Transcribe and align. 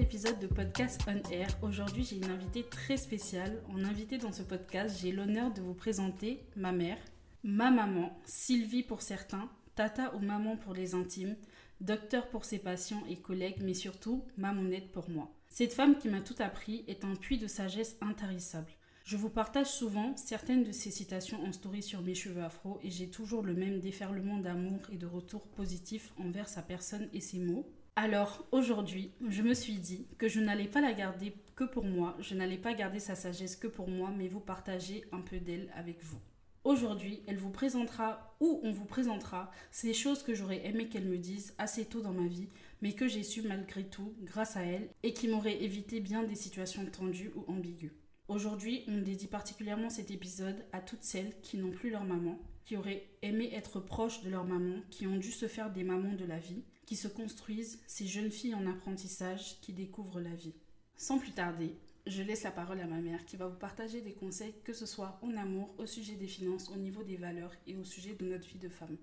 épisode 0.00 0.38
de 0.40 0.46
podcast 0.46 1.00
On 1.06 1.30
Air. 1.30 1.48
Aujourd'hui, 1.62 2.04
j'ai 2.04 2.16
une 2.16 2.30
invitée 2.30 2.64
très 2.64 2.98
spéciale. 2.98 3.62
En 3.70 3.82
invité 3.82 4.18
dans 4.18 4.32
ce 4.32 4.42
podcast, 4.42 4.98
j'ai 5.00 5.10
l'honneur 5.10 5.52
de 5.54 5.62
vous 5.62 5.72
présenter 5.72 6.44
ma 6.54 6.70
mère, 6.70 6.98
ma 7.42 7.70
maman, 7.70 8.20
Sylvie 8.24 8.82
pour 8.82 9.00
certains, 9.00 9.48
tata 9.74 10.14
ou 10.14 10.18
maman 10.18 10.56
pour 10.56 10.74
les 10.74 10.94
intimes, 10.94 11.36
docteur 11.80 12.28
pour 12.28 12.44
ses 12.44 12.58
patients 12.58 13.02
et 13.08 13.16
collègues, 13.16 13.62
mais 13.62 13.72
surtout 13.72 14.22
mamounette 14.36 14.92
pour 14.92 15.08
moi. 15.08 15.32
Cette 15.48 15.72
femme 15.72 15.96
qui 15.96 16.08
m'a 16.08 16.20
tout 16.20 16.36
appris 16.40 16.84
est 16.88 17.04
un 17.04 17.14
puits 17.14 17.38
de 17.38 17.46
sagesse 17.46 17.96
intarissable. 18.02 18.72
Je 19.04 19.16
vous 19.16 19.30
partage 19.30 19.70
souvent 19.70 20.14
certaines 20.16 20.64
de 20.64 20.72
ces 20.72 20.90
citations 20.90 21.42
en 21.42 21.52
story 21.52 21.82
sur 21.82 22.02
mes 22.02 22.14
cheveux 22.14 22.42
afro 22.42 22.80
et 22.82 22.90
j'ai 22.90 23.08
toujours 23.08 23.42
le 23.42 23.54
même 23.54 23.80
déferlement 23.80 24.38
d'amour 24.38 24.80
et 24.92 24.98
de 24.98 25.06
retour 25.06 25.46
positif 25.46 26.12
envers 26.18 26.48
sa 26.48 26.60
personne 26.60 27.08
et 27.14 27.20
ses 27.20 27.38
mots. 27.38 27.72
Alors 27.98 28.46
aujourd'hui, 28.52 29.10
je 29.26 29.40
me 29.40 29.54
suis 29.54 29.78
dit 29.78 30.06
que 30.18 30.28
je 30.28 30.38
n'allais 30.38 30.68
pas 30.68 30.82
la 30.82 30.92
garder 30.92 31.32
que 31.54 31.64
pour 31.64 31.84
moi, 31.84 32.14
je 32.20 32.34
n'allais 32.34 32.58
pas 32.58 32.74
garder 32.74 33.00
sa 33.00 33.14
sagesse 33.14 33.56
que 33.56 33.68
pour 33.68 33.88
moi, 33.88 34.12
mais 34.14 34.28
vous 34.28 34.38
partager 34.38 35.06
un 35.12 35.22
peu 35.22 35.38
d'elle 35.38 35.70
avec 35.74 36.02
vous. 36.02 36.18
Aujourd'hui, 36.64 37.22
elle 37.26 37.38
vous 37.38 37.48
présentera 37.48 38.36
ou 38.40 38.60
on 38.64 38.70
vous 38.70 38.84
présentera 38.84 39.50
ces 39.70 39.94
choses 39.94 40.22
que 40.22 40.34
j'aurais 40.34 40.66
aimé 40.66 40.90
qu'elle 40.90 41.06
me 41.06 41.16
dise 41.16 41.54
assez 41.56 41.86
tôt 41.86 42.02
dans 42.02 42.12
ma 42.12 42.26
vie, 42.26 42.50
mais 42.82 42.92
que 42.92 43.08
j'ai 43.08 43.22
su 43.22 43.40
malgré 43.40 43.84
tout 43.84 44.12
grâce 44.24 44.58
à 44.58 44.62
elle 44.62 44.90
et 45.02 45.14
qui 45.14 45.28
m'auraient 45.28 45.62
évité 45.62 46.00
bien 46.00 46.22
des 46.22 46.34
situations 46.34 46.84
tendues 46.84 47.32
ou 47.34 47.50
ambiguës. 47.50 47.92
Aujourd'hui, 48.28 48.84
on 48.88 48.98
dédie 48.98 49.26
particulièrement 49.26 49.88
cet 49.88 50.10
épisode 50.10 50.66
à 50.74 50.82
toutes 50.82 51.04
celles 51.04 51.40
qui 51.40 51.56
n'ont 51.56 51.70
plus 51.70 51.88
leur 51.88 52.04
maman, 52.04 52.38
qui 52.66 52.76
auraient 52.76 53.08
aimé 53.22 53.48
être 53.54 53.80
proches 53.80 54.22
de 54.22 54.28
leur 54.28 54.44
maman, 54.44 54.82
qui 54.90 55.06
ont 55.06 55.16
dû 55.16 55.32
se 55.32 55.48
faire 55.48 55.70
des 55.70 55.84
mamans 55.84 56.14
de 56.14 56.26
la 56.26 56.38
vie, 56.38 56.62
qui 56.86 56.96
se 56.96 57.08
construisent, 57.08 57.80
ces 57.86 58.06
jeunes 58.06 58.30
filles 58.30 58.54
en 58.54 58.66
apprentissage 58.66 59.60
qui 59.60 59.72
découvrent 59.72 60.20
la 60.20 60.34
vie. 60.34 60.54
Sans 60.96 61.18
plus 61.18 61.32
tarder, 61.32 61.76
je 62.06 62.22
laisse 62.22 62.44
la 62.44 62.52
parole 62.52 62.80
à 62.80 62.86
ma 62.86 63.00
mère 63.00 63.26
qui 63.26 63.36
va 63.36 63.48
vous 63.48 63.58
partager 63.58 64.00
des 64.00 64.12
conseils, 64.12 64.54
que 64.64 64.72
ce 64.72 64.86
soit 64.86 65.18
en 65.20 65.36
amour, 65.36 65.74
au 65.78 65.86
sujet 65.86 66.14
des 66.14 66.28
finances, 66.28 66.70
au 66.70 66.76
niveau 66.76 67.02
des 67.02 67.16
valeurs 67.16 67.52
et 67.66 67.76
au 67.76 67.84
sujet 67.84 68.14
de 68.14 68.26
notre 68.26 68.48
vie 68.48 68.58
de 68.58 68.68
femme. 68.68 68.96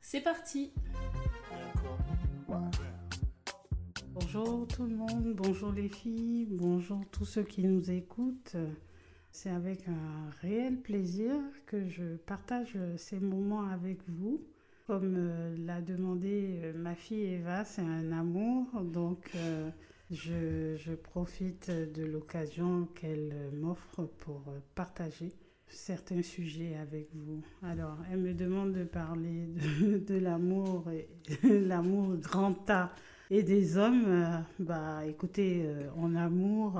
C'est 0.00 0.20
parti 0.20 0.72
Bonjour 4.14 4.68
tout 4.68 4.84
le 4.84 4.94
monde, 4.94 5.34
bonjour 5.34 5.72
les 5.72 5.88
filles, 5.88 6.46
bonjour 6.48 7.00
tous 7.10 7.24
ceux 7.24 7.42
qui 7.42 7.64
nous 7.64 7.90
écoutent. 7.90 8.56
C'est 9.32 9.50
avec 9.50 9.88
un 9.88 10.30
réel 10.40 10.80
plaisir 10.80 11.34
que 11.66 11.88
je 11.88 12.14
partage 12.18 12.78
ces 12.96 13.18
moments 13.18 13.68
avec 13.68 13.98
vous. 14.06 14.40
Comme 14.86 15.14
euh, 15.16 15.56
l'a 15.64 15.80
demandé 15.80 16.60
euh, 16.62 16.74
ma 16.76 16.94
fille 16.94 17.24
Eva, 17.24 17.64
c'est 17.64 17.80
un 17.80 18.12
amour, 18.12 18.66
donc 18.82 19.30
euh, 19.34 19.70
je, 20.10 20.76
je 20.76 20.92
profite 20.92 21.70
de 21.70 22.04
l'occasion 22.04 22.86
qu'elle 22.94 23.34
m'offre 23.54 24.04
pour 24.18 24.44
partager 24.74 25.32
certains 25.68 26.20
sujets 26.20 26.76
avec 26.76 27.08
vous. 27.14 27.40
Alors, 27.62 27.96
elle 28.12 28.18
me 28.18 28.34
demande 28.34 28.74
de 28.74 28.84
parler 28.84 29.46
de, 30.06 30.18
l'amour, 30.18 30.84
l'amour 31.42 32.16
grand 32.18 32.68
A 32.68 32.94
et 33.30 33.42
des 33.42 33.78
hommes. 33.78 34.44
bah, 34.58 35.06
écoutez, 35.06 35.66
en 35.96 36.14
amour, 36.14 36.78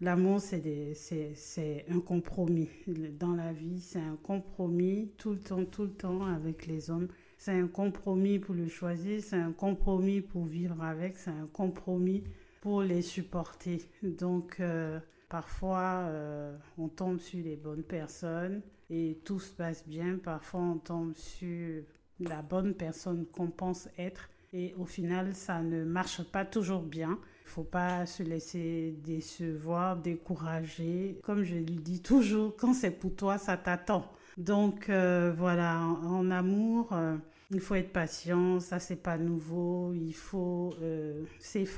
l'amour, 0.00 0.40
c'est 0.40 1.86
un 1.88 2.00
compromis. 2.00 2.68
Dans 2.88 3.36
la 3.36 3.52
vie, 3.52 3.80
c'est 3.80 4.00
un 4.00 4.16
compromis 4.16 5.12
tout 5.16 5.30
le 5.30 5.38
temps, 5.38 5.64
tout 5.64 5.84
le 5.84 5.92
temps 5.92 6.24
avec 6.24 6.66
les 6.66 6.90
hommes. 6.90 7.06
C'est 7.38 7.52
un 7.52 7.68
compromis 7.68 8.40
pour 8.40 8.56
le 8.56 8.68
choisir, 8.68 9.22
c'est 9.22 9.36
un 9.36 9.52
compromis 9.52 10.20
pour 10.20 10.44
vivre 10.44 10.82
avec, 10.82 11.16
c'est 11.16 11.30
un 11.30 11.48
compromis 11.52 12.24
pour 12.60 12.82
les 12.82 13.00
supporter. 13.00 13.88
Donc, 14.02 14.56
euh, 14.58 14.98
parfois, 15.28 16.08
euh, 16.08 16.56
on 16.76 16.88
tombe 16.88 17.20
sur 17.20 17.42
les 17.42 17.54
bonnes 17.54 17.84
personnes 17.84 18.60
et 18.90 19.20
tout 19.24 19.38
se 19.38 19.52
passe 19.52 19.86
bien. 19.86 20.18
Parfois, 20.18 20.60
on 20.60 20.78
tombe 20.78 21.14
sur 21.14 21.84
la 22.18 22.42
bonne 22.42 22.74
personne 22.74 23.24
qu'on 23.26 23.50
pense 23.50 23.88
être 23.96 24.28
et 24.52 24.74
au 24.76 24.84
final, 24.84 25.34
ça 25.34 25.62
ne 25.62 25.84
marche 25.84 26.22
pas 26.24 26.44
toujours 26.44 26.82
bien. 26.82 27.18
Il 27.44 27.50
faut 27.50 27.64
pas 27.64 28.04
se 28.06 28.24
laisser 28.24 28.96
décevoir, 29.04 29.96
décourager. 29.96 31.20
Comme 31.22 31.44
je 31.44 31.54
lui 31.54 31.76
dis 31.76 32.02
toujours, 32.02 32.56
quand 32.56 32.74
c'est 32.74 32.90
pour 32.90 33.14
toi, 33.14 33.38
ça 33.38 33.56
t'attend. 33.56 34.10
Donc 34.38 34.88
euh, 34.88 35.32
voilà, 35.36 35.80
en, 35.80 36.30
amour, 36.30 36.92
euh, 36.92 37.16
il 37.50 37.58
faut 37.58 37.74
être 37.74 37.92
patient, 37.92 38.60
ça 38.60 38.78
c'est 38.78 39.02
pas 39.02 39.18
nouveau. 39.18 39.92
Il 39.94 40.14
faut 40.14 40.72
euh, 40.80 41.24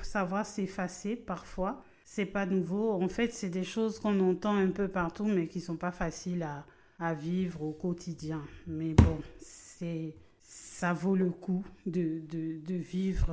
savoir 0.03 0.45
s'effacer 0.45 1.17
parfois. 1.17 1.83
C'est 2.05 2.27
pas 2.27 2.45
nouveau. 2.45 2.93
En 2.93 3.09
fait, 3.09 3.33
c'est 3.33 3.49
des 3.49 3.65
choses 3.65 3.99
qu'on 3.99 4.21
entend 4.21 4.57
un 4.57 4.71
peu 4.71 4.89
partout, 4.89 5.25
mais 5.25 5.47
qui 5.47 5.61
sont 5.61 5.77
pas 5.77 5.93
faciles 5.93 6.47
à, 6.99 7.15
vivre 7.15 7.63
au 7.63 7.73
quotidien. 7.73 8.43
Mais 8.67 8.93
bon, 8.93 9.19
c'est 9.39 10.15
ça 10.41 10.93
vaut 10.93 11.17
le 11.17 11.31
coup 11.31 11.65
de, 11.87 12.21
vivre 12.69 13.33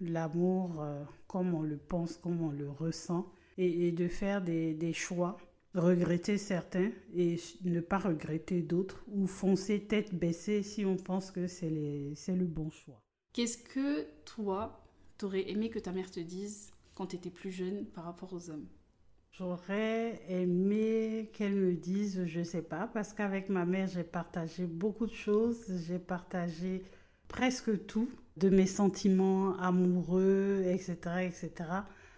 l'amour 0.00 0.82
comme 1.26 1.54
on 1.54 1.62
le 1.62 1.76
pense, 1.76 2.16
comme 2.16 2.40
on 2.40 2.50
le 2.50 2.70
ressent, 2.70 3.26
et, 3.58 3.90
de 3.92 4.08
faire 4.08 4.40
des 4.40 4.92
choix, 4.94 5.36
regretter 5.74 6.38
certains 6.38 6.90
et 7.14 7.36
ne 7.64 7.80
pas 7.80 7.98
regretter 7.98 8.62
d'autres, 8.62 9.04
ou 9.08 9.26
foncer 9.26 9.80
tête 9.80 10.14
baissée 10.14 10.62
si 10.62 10.84
on 10.84 10.96
pense 10.96 11.30
que 11.30 11.46
c'est 11.46 11.70
le 11.70 12.46
bon 12.46 12.70
choix. 12.70 13.02
Qu'est-ce 13.32 13.58
que 13.58 14.06
toi, 14.24 14.84
t'aurais 15.18 15.50
aimé 15.50 15.70
que 15.70 15.78
ta 15.78 15.92
mère 15.92 16.10
te 16.10 16.20
dise 16.20 16.70
quand 16.94 17.06
t'étais 17.06 17.30
plus 17.30 17.50
jeune 17.50 17.84
par 17.86 18.04
rapport 18.04 18.32
aux 18.32 18.50
hommes? 18.50 18.66
J'aurais 19.32 20.22
aimé 20.28 21.30
qu'elle 21.32 21.56
me 21.56 21.72
dise, 21.74 22.24
je 22.24 22.44
sais 22.44 22.62
pas, 22.62 22.86
parce 22.86 23.12
qu'avec 23.12 23.48
ma 23.48 23.64
mère, 23.64 23.88
j'ai 23.88 24.04
partagé 24.04 24.64
beaucoup 24.64 25.06
de 25.06 25.14
choses, 25.14 25.58
j'ai 25.88 25.98
partagé 25.98 26.84
presque 27.26 27.84
tout, 27.86 28.08
de 28.36 28.48
mes 28.48 28.66
sentiments 28.66 29.56
amoureux, 29.58 30.62
etc., 30.66 30.96
etc. 31.22 31.50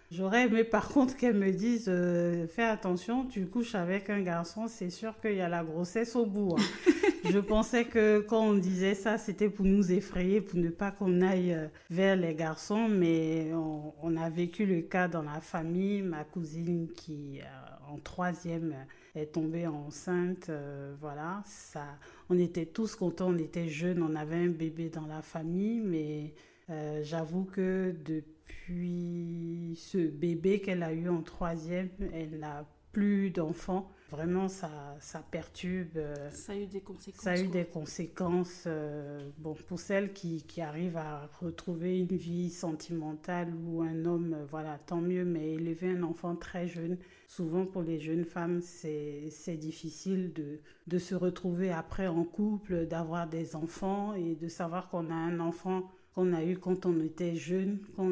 J'aurais 0.09 0.45
aimé 0.47 0.63
par 0.63 0.87
contre 0.87 1.17
qu'elle 1.17 1.35
me 1.35 1.51
dise, 1.51 1.87
euh, 1.89 2.47
fais 2.47 2.63
attention, 2.63 3.25
tu 3.25 3.45
couches 3.45 3.75
avec 3.75 4.09
un 4.09 4.21
garçon, 4.21 4.67
c'est 4.69 4.89
sûr 4.89 5.19
qu'il 5.19 5.33
y 5.35 5.41
a 5.41 5.49
la 5.49 5.65
grossesse 5.65 6.15
au 6.15 6.25
bout. 6.25 6.55
hein. 6.57 6.63
Je 7.29 7.39
pensais 7.39 7.83
que 7.83 8.19
quand 8.21 8.41
on 8.41 8.53
disait 8.53 8.95
ça, 8.95 9.17
c'était 9.17 9.49
pour 9.49 9.65
nous 9.65 9.91
effrayer, 9.91 10.39
pour 10.39 10.57
ne 10.59 10.69
pas 10.69 10.91
qu'on 10.91 11.19
aille 11.21 11.51
euh, 11.53 11.67
vers 11.89 12.15
les 12.15 12.33
garçons, 12.35 12.87
mais 12.87 13.51
on, 13.53 13.93
on 14.01 14.15
a 14.15 14.29
vécu 14.29 14.65
le 14.65 14.81
cas 14.81 15.09
dans 15.09 15.23
la 15.23 15.41
famille. 15.41 16.01
Ma 16.03 16.23
cousine 16.23 16.87
qui, 16.95 17.41
euh, 17.41 17.93
en 17.93 17.97
troisième, 17.97 18.73
est 19.13 19.33
tombée 19.33 19.67
enceinte. 19.67 20.47
euh, 20.49 20.95
voilà, 21.01 21.43
ça, 21.45 21.83
on 22.29 22.39
était 22.39 22.65
tous 22.65 22.95
contents, 22.95 23.31
on 23.31 23.37
était 23.37 23.67
jeunes, 23.67 24.01
on 24.01 24.15
avait 24.15 24.37
un 24.45 24.49
bébé 24.49 24.87
dans 24.89 25.05
la 25.07 25.21
famille, 25.21 25.81
mais 25.81 26.33
euh, 26.69 27.01
j'avoue 27.03 27.45
que 27.45 27.95
depuis 28.05 29.75
ce 29.77 29.97
bébé 30.07 30.59
qu'elle 30.61 30.83
a 30.83 30.93
eu 30.93 31.09
en 31.09 31.21
troisième, 31.21 31.89
elle 32.13 32.39
n'a 32.39 32.65
plus 32.91 33.29
d'enfants. 33.31 33.91
Vraiment, 34.09 34.47
ça, 34.47 34.97
ça 34.99 35.19
perturbe. 35.21 35.97
euh, 35.97 36.29
Ça 36.29 36.53
a 36.53 36.55
eu 36.55 36.67
des 36.67 36.81
conséquences. 36.81 37.21
ça 37.21 37.31
a 37.31 37.37
eu 37.37 37.43
quoi. 37.43 37.51
des 37.51 37.65
conséquences, 37.65 38.63
euh, 38.67 39.29
bon, 39.37 39.55
pour 39.67 39.79
celles 39.79 40.13
qui, 40.13 40.43
qui 40.43 40.61
arrivent 40.61 40.97
à 40.97 41.27
retrouver 41.41 41.99
une 41.99 42.15
vie 42.17 42.49
sentimentale 42.49 43.53
ou 43.65 43.81
un 43.81 44.05
homme, 44.05 44.37
voilà, 44.49 44.77
tant 44.85 45.01
mieux, 45.01 45.25
mais 45.25 45.53
élever 45.53 45.89
un 45.91 46.03
enfant 46.03 46.35
très 46.35 46.67
jeune, 46.67 46.97
souvent 47.27 47.65
pour 47.65 47.81
les 47.81 47.99
jeunes 47.99 48.25
femmes, 48.25 48.61
c'est 48.61 49.29
c'est 49.31 49.57
difficile 49.57 50.31
de, 50.33 50.59
de 50.87 50.97
se 50.99 51.15
retrouver 51.15 51.71
après 51.71 52.07
en 52.07 52.23
couple, 52.23 52.85
d'avoir 52.87 53.27
des 53.27 53.55
enfants 53.55 54.13
et 54.13 54.35
de 54.35 54.47
savoir 54.47 54.89
qu'on 54.89 55.09
a 55.09 55.15
un 55.15 55.39
enfant 55.39 55.91
qu'on 56.17 56.33
a 56.33 56.43
eu 56.43 56.57
quand 56.57 56.87
on 56.87 56.99
était 56.99 57.35
jeune, 57.35 57.77
qu'on 57.95 58.11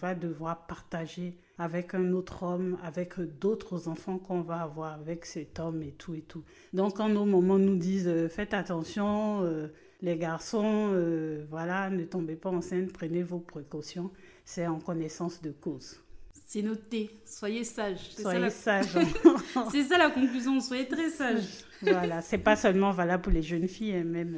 va 0.00 0.16
devoir 0.16 0.66
partager 0.66 1.38
avec 1.56 1.94
un 1.94 2.10
autre 2.10 2.42
homme, 2.42 2.76
avec 2.82 3.20
d'autres 3.38 3.86
enfants 3.86 4.18
qu'on 4.18 4.40
va 4.40 4.62
avoir 4.62 4.94
avec 4.94 5.24
cet 5.24 5.60
homme 5.60 5.80
et 5.84 5.92
tout 5.92 6.16
et 6.16 6.22
tout. 6.22 6.42
Donc 6.72 6.96
quand 6.96 7.08
nos 7.08 7.24
mamans 7.24 7.60
nous 7.60 7.76
disent 7.76 8.08
euh, 8.08 8.28
faites 8.28 8.54
attention, 8.54 9.44
euh, 9.44 9.68
les 10.02 10.16
garçons, 10.16 10.90
euh, 10.94 11.44
voilà, 11.48 11.90
ne 11.90 12.02
tombez 12.02 12.34
pas 12.34 12.50
enceinte, 12.50 12.92
prenez 12.92 13.22
vos 13.22 13.38
précautions, 13.38 14.10
c'est 14.44 14.66
en 14.66 14.80
connaissance 14.80 15.40
de 15.40 15.52
cause. 15.52 16.00
C'est 16.46 16.62
noté, 16.62 17.08
soyez 17.24 17.62
sages. 17.62 18.10
Soyez 18.18 18.50
sages. 18.50 18.98
c'est 19.70 19.84
ça 19.84 19.96
la 19.96 20.10
conclusion, 20.10 20.58
soyez 20.58 20.88
très 20.88 21.08
sages. 21.10 21.64
voilà, 21.82 22.20
c'est 22.20 22.38
pas 22.38 22.56
seulement 22.56 22.90
valable 22.90 23.22
pour 23.22 23.32
les 23.32 23.42
jeunes 23.42 23.68
filles, 23.68 23.94
hein, 23.94 24.02
même 24.02 24.36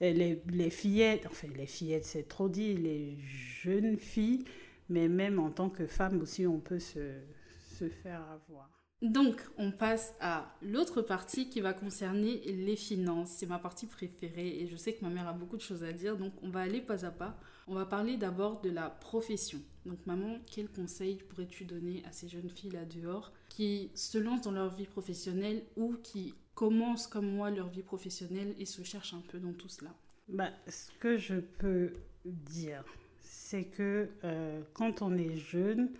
les, 0.00 0.70
fillettes, 0.70 1.26
enfin 1.26 1.48
les 1.56 1.66
fillettes 1.66 2.04
c'est 2.04 2.28
trop 2.28 2.48
dit, 2.48 2.74
les 2.74 3.18
jeunes 3.62 3.98
filles 3.98 4.44
mais 4.90 5.08
même 5.08 5.38
en 5.38 5.50
tant 5.50 5.70
que 5.70 5.86
femme 5.86 6.20
aussi, 6.20 6.46
on 6.46 6.60
peut 6.60 6.80
se, 6.80 7.20
se 7.78 7.88
faire 7.88 8.22
avoir. 8.30 8.68
Donc, 9.00 9.40
on 9.56 9.70
passe 9.70 10.14
à 10.20 10.54
l'autre 10.60 11.00
partie 11.00 11.48
qui 11.48 11.62
va 11.62 11.72
concerner 11.72 12.42
les 12.44 12.76
finances. 12.76 13.30
C'est 13.30 13.46
ma 13.46 13.58
partie 13.58 13.86
préférée 13.86 14.60
et 14.60 14.66
je 14.66 14.76
sais 14.76 14.92
que 14.92 15.02
ma 15.02 15.08
mère 15.08 15.26
a 15.26 15.32
beaucoup 15.32 15.56
de 15.56 15.62
choses 15.62 15.84
à 15.84 15.92
dire, 15.92 16.18
donc 16.18 16.34
on 16.42 16.50
va 16.50 16.60
aller 16.60 16.82
pas 16.82 17.06
à 17.06 17.10
pas. 17.10 17.38
On 17.66 17.74
va 17.74 17.86
parler 17.86 18.18
d'abord 18.18 18.60
de 18.60 18.68
la 18.68 18.90
profession. 18.90 19.60
Donc, 19.86 20.04
maman, 20.04 20.38
quel 20.50 20.68
conseil 20.68 21.16
pourrais-tu 21.16 21.64
donner 21.64 22.02
à 22.04 22.12
ces 22.12 22.28
jeunes 22.28 22.50
filles 22.50 22.72
là 22.72 22.84
dehors 22.84 23.32
qui 23.48 23.90
se 23.94 24.18
lancent 24.18 24.42
dans 24.42 24.50
leur 24.50 24.74
vie 24.74 24.86
professionnelle 24.86 25.62
ou 25.76 25.94
qui 26.02 26.34
commencent 26.54 27.06
comme 27.06 27.30
moi 27.30 27.50
leur 27.50 27.68
vie 27.68 27.82
professionnelle 27.82 28.54
et 28.58 28.66
se 28.66 28.82
cherchent 28.82 29.14
un 29.14 29.22
peu 29.28 29.38
dans 29.38 29.52
tout 29.52 29.68
cela 29.68 29.90
bah, 30.28 30.50
Ce 30.68 30.90
que 30.98 31.16
je 31.16 31.36
peux 31.36 31.92
dire, 32.24 32.84
c'est 33.20 33.64
que 33.64 34.08
euh, 34.24 34.62
quand 34.74 35.02
on 35.02 35.16
est 35.16 35.36
jeune, 35.36 35.90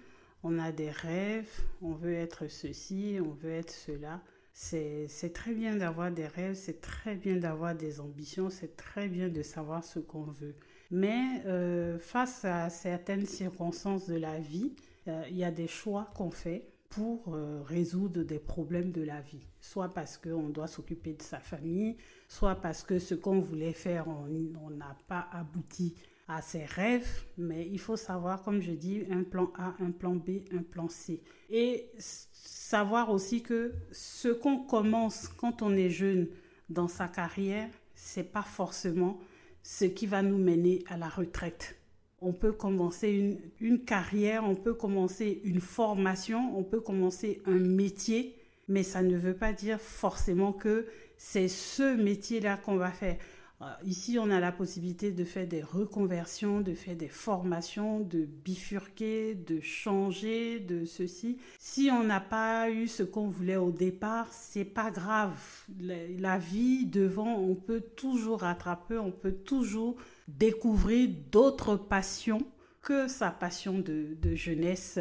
on 0.42 0.58
a 0.58 0.72
des 0.72 0.90
rêves, 0.90 1.62
on 1.82 1.92
veut 1.92 2.14
être 2.14 2.48
ceci, 2.48 3.18
on 3.20 3.30
veut 3.30 3.52
être 3.52 3.72
cela. 3.72 4.20
C'est 4.52 5.32
très 5.32 5.54
bien 5.54 5.76
d'avoir 5.76 6.10
des 6.10 6.26
rêves, 6.26 6.54
c'est 6.54 6.80
très 6.80 7.14
bien 7.14 7.36
d'avoir 7.36 7.74
des 7.74 8.00
ambitions, 8.00 8.50
c'est 8.50 8.76
très 8.76 9.08
bien 9.08 9.28
de 9.28 9.42
savoir 9.42 9.84
ce 9.84 10.00
qu'on 10.00 10.24
veut. 10.24 10.54
Mais 10.90 11.42
euh, 11.46 11.98
face 11.98 12.44
à 12.44 12.68
certaines 12.68 13.26
circonstances 13.26 14.06
de 14.06 14.16
la 14.16 14.38
vie, 14.38 14.72
euh, 15.08 15.22
il 15.30 15.36
y 15.36 15.44
a 15.44 15.50
des 15.50 15.68
choix 15.68 16.10
qu'on 16.14 16.30
fait 16.30 16.69
pour 16.90 17.34
résoudre 17.66 18.22
des 18.22 18.38
problèmes 18.38 18.92
de 18.92 19.02
la 19.02 19.20
vie. 19.20 19.46
Soit 19.60 19.88
parce 19.94 20.18
qu'on 20.18 20.48
doit 20.48 20.66
s'occuper 20.66 21.14
de 21.14 21.22
sa 21.22 21.38
famille, 21.38 21.96
soit 22.28 22.56
parce 22.56 22.82
que 22.82 22.98
ce 22.98 23.14
qu'on 23.14 23.40
voulait 23.40 23.72
faire, 23.72 24.06
on 24.08 24.70
n'a 24.70 24.96
pas 25.06 25.28
abouti 25.32 25.94
à 26.26 26.42
ses 26.42 26.64
rêves, 26.64 27.24
mais 27.38 27.66
il 27.66 27.78
faut 27.78 27.96
savoir, 27.96 28.42
comme 28.42 28.60
je 28.60 28.72
dis, 28.72 29.04
un 29.10 29.24
plan 29.24 29.52
A, 29.56 29.74
un 29.80 29.90
plan 29.90 30.14
B, 30.14 30.42
un 30.52 30.62
plan 30.62 30.88
C. 30.88 31.22
Et 31.48 31.90
savoir 31.98 33.10
aussi 33.10 33.42
que 33.42 33.72
ce 33.90 34.28
qu'on 34.28 34.58
commence 34.58 35.28
quand 35.28 35.62
on 35.62 35.76
est 35.76 35.90
jeune 35.90 36.28
dans 36.68 36.88
sa 36.88 37.08
carrière, 37.08 37.68
c'est 37.94 38.32
pas 38.32 38.42
forcément 38.42 39.18
ce 39.62 39.84
qui 39.84 40.06
va 40.06 40.22
nous 40.22 40.38
mener 40.38 40.84
à 40.88 40.96
la 40.96 41.08
retraite. 41.08 41.79
On 42.20 42.32
peut 42.32 42.52
commencer 42.52 43.08
une, 43.10 43.38
une 43.60 43.84
carrière, 43.84 44.44
on 44.44 44.54
peut 44.54 44.74
commencer 44.74 45.40
une 45.44 45.60
formation, 45.60 46.56
on 46.58 46.62
peut 46.62 46.80
commencer 46.80 47.40
un 47.46 47.58
métier, 47.58 48.36
mais 48.68 48.82
ça 48.82 49.02
ne 49.02 49.16
veut 49.16 49.34
pas 49.34 49.52
dire 49.52 49.80
forcément 49.80 50.52
que 50.52 50.86
c'est 51.16 51.48
ce 51.48 51.96
métier-là 51.96 52.56
qu'on 52.56 52.76
va 52.76 52.90
faire. 52.90 53.16
Euh, 53.62 53.66
ici, 53.84 54.18
on 54.18 54.30
a 54.30 54.40
la 54.40 54.52
possibilité 54.52 55.12
de 55.12 55.22
faire 55.22 55.46
des 55.46 55.60
reconversions, 55.60 56.62
de 56.62 56.72
faire 56.72 56.96
des 56.96 57.08
formations, 57.08 58.00
de 58.00 58.24
bifurquer, 58.24 59.34
de 59.34 59.60
changer, 59.60 60.60
de 60.60 60.86
ceci. 60.86 61.36
Si 61.58 61.90
on 61.92 62.02
n'a 62.02 62.20
pas 62.20 62.70
eu 62.70 62.88
ce 62.88 63.02
qu'on 63.02 63.28
voulait 63.28 63.56
au 63.56 63.70
départ, 63.70 64.32
c'est 64.32 64.64
pas 64.64 64.90
grave. 64.90 65.38
La 65.78 66.38
vie 66.38 66.86
devant, 66.86 67.38
on 67.38 67.54
peut 67.54 67.82
toujours 67.82 68.40
rattraper, 68.40 68.96
on 68.96 69.12
peut 69.12 69.34
toujours 69.34 69.96
découvrir 70.38 71.10
d'autres 71.30 71.76
passions 71.76 72.42
que 72.82 73.08
sa 73.08 73.30
passion 73.30 73.78
de, 73.78 74.16
de 74.20 74.34
jeunesse 74.34 74.98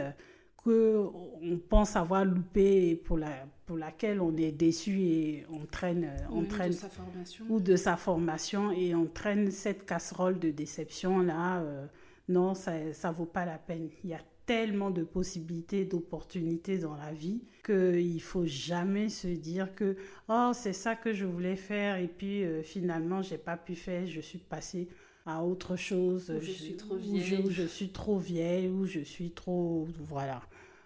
que 0.64 1.06
on 1.42 1.58
pense 1.58 1.96
avoir 1.96 2.26
loupé 2.26 2.96
pour 2.96 3.18
la 3.18 3.48
pour 3.66 3.78
laquelle 3.78 4.20
on 4.20 4.36
est 4.36 4.52
déçu 4.52 5.00
et 5.00 5.46
on 5.52 5.66
traîne 5.66 6.12
on 6.32 6.44
traîne 6.44 6.72
de 6.72 6.76
sa 6.76 6.90
formation. 6.90 7.46
ou 7.50 7.60
de 7.60 7.76
sa 7.76 7.96
formation 7.96 8.72
et 8.72 8.96
on 8.96 9.06
traîne 9.06 9.52
cette 9.52 9.86
casserole 9.86 10.40
de 10.40 10.52
déception 10.52 11.20
là 11.20 11.62
euh, 11.62 11.86
non 12.28 12.56
ça 12.56 12.94
ça 12.94 13.12
vaut 13.12 13.26
pas 13.26 13.46
la 13.46 13.58
peine 13.58 13.90
il 14.04 14.10
y 14.10 14.14
a 14.14 14.22
tellement 14.46 14.90
de 14.90 15.04
possibilités 15.04 15.86
d'opportunités 15.86 16.80
dans 16.80 16.96
la 16.96 17.14
vie 17.14 17.44
que 17.64 17.98
il 17.98 18.22
faut 18.22 18.46
jamais 18.46 19.08
se 19.10 19.28
dire 19.28 19.76
que 19.76 19.96
oh 20.28 20.52
c'est 20.54 20.74
ça 20.74 20.96
que 20.96 21.14
je 21.14 21.26
voulais 21.26 21.56
faire 21.56 21.98
et 21.98 22.08
puis 22.08 22.44
euh, 22.44 22.64
finalement 22.64 23.22
j'ai 23.22 23.38
pas 23.38 23.58
pu 23.58 23.76
faire 23.76 24.08
je 24.08 24.20
suis 24.20 24.40
passée 24.40 24.90
à 25.26 25.44
autre 25.44 25.76
chose. 25.76 26.30
Ou 26.30 26.42
je, 26.42 26.52
suis 26.52 26.76
trop 26.76 26.96
vieille. 26.96 27.42
Ou 27.44 27.50
je, 27.50 27.64
suis 27.64 27.90
trop 27.90 28.18
vieille, 28.18 28.68
ou 28.68 28.86
je 28.86 29.02
suis 29.02 29.32
trop... 29.32 29.88
Voilà. 30.00 30.42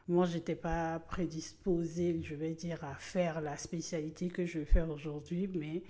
Moi, 0.08 0.26
j'étais 0.26 0.56
pas 0.56 1.00
prédisposée, 1.00 2.20
je 2.24 2.36
vais 2.36 2.52
dire, 2.52 2.84
à 2.84 2.96
faire 2.96 3.40
la 3.40 3.56
spécialité 3.56 4.28
que 4.28 4.46
je 4.46 4.66
fais 4.66 4.82
aujourd'hui, 4.82 5.48
mais 5.54 5.84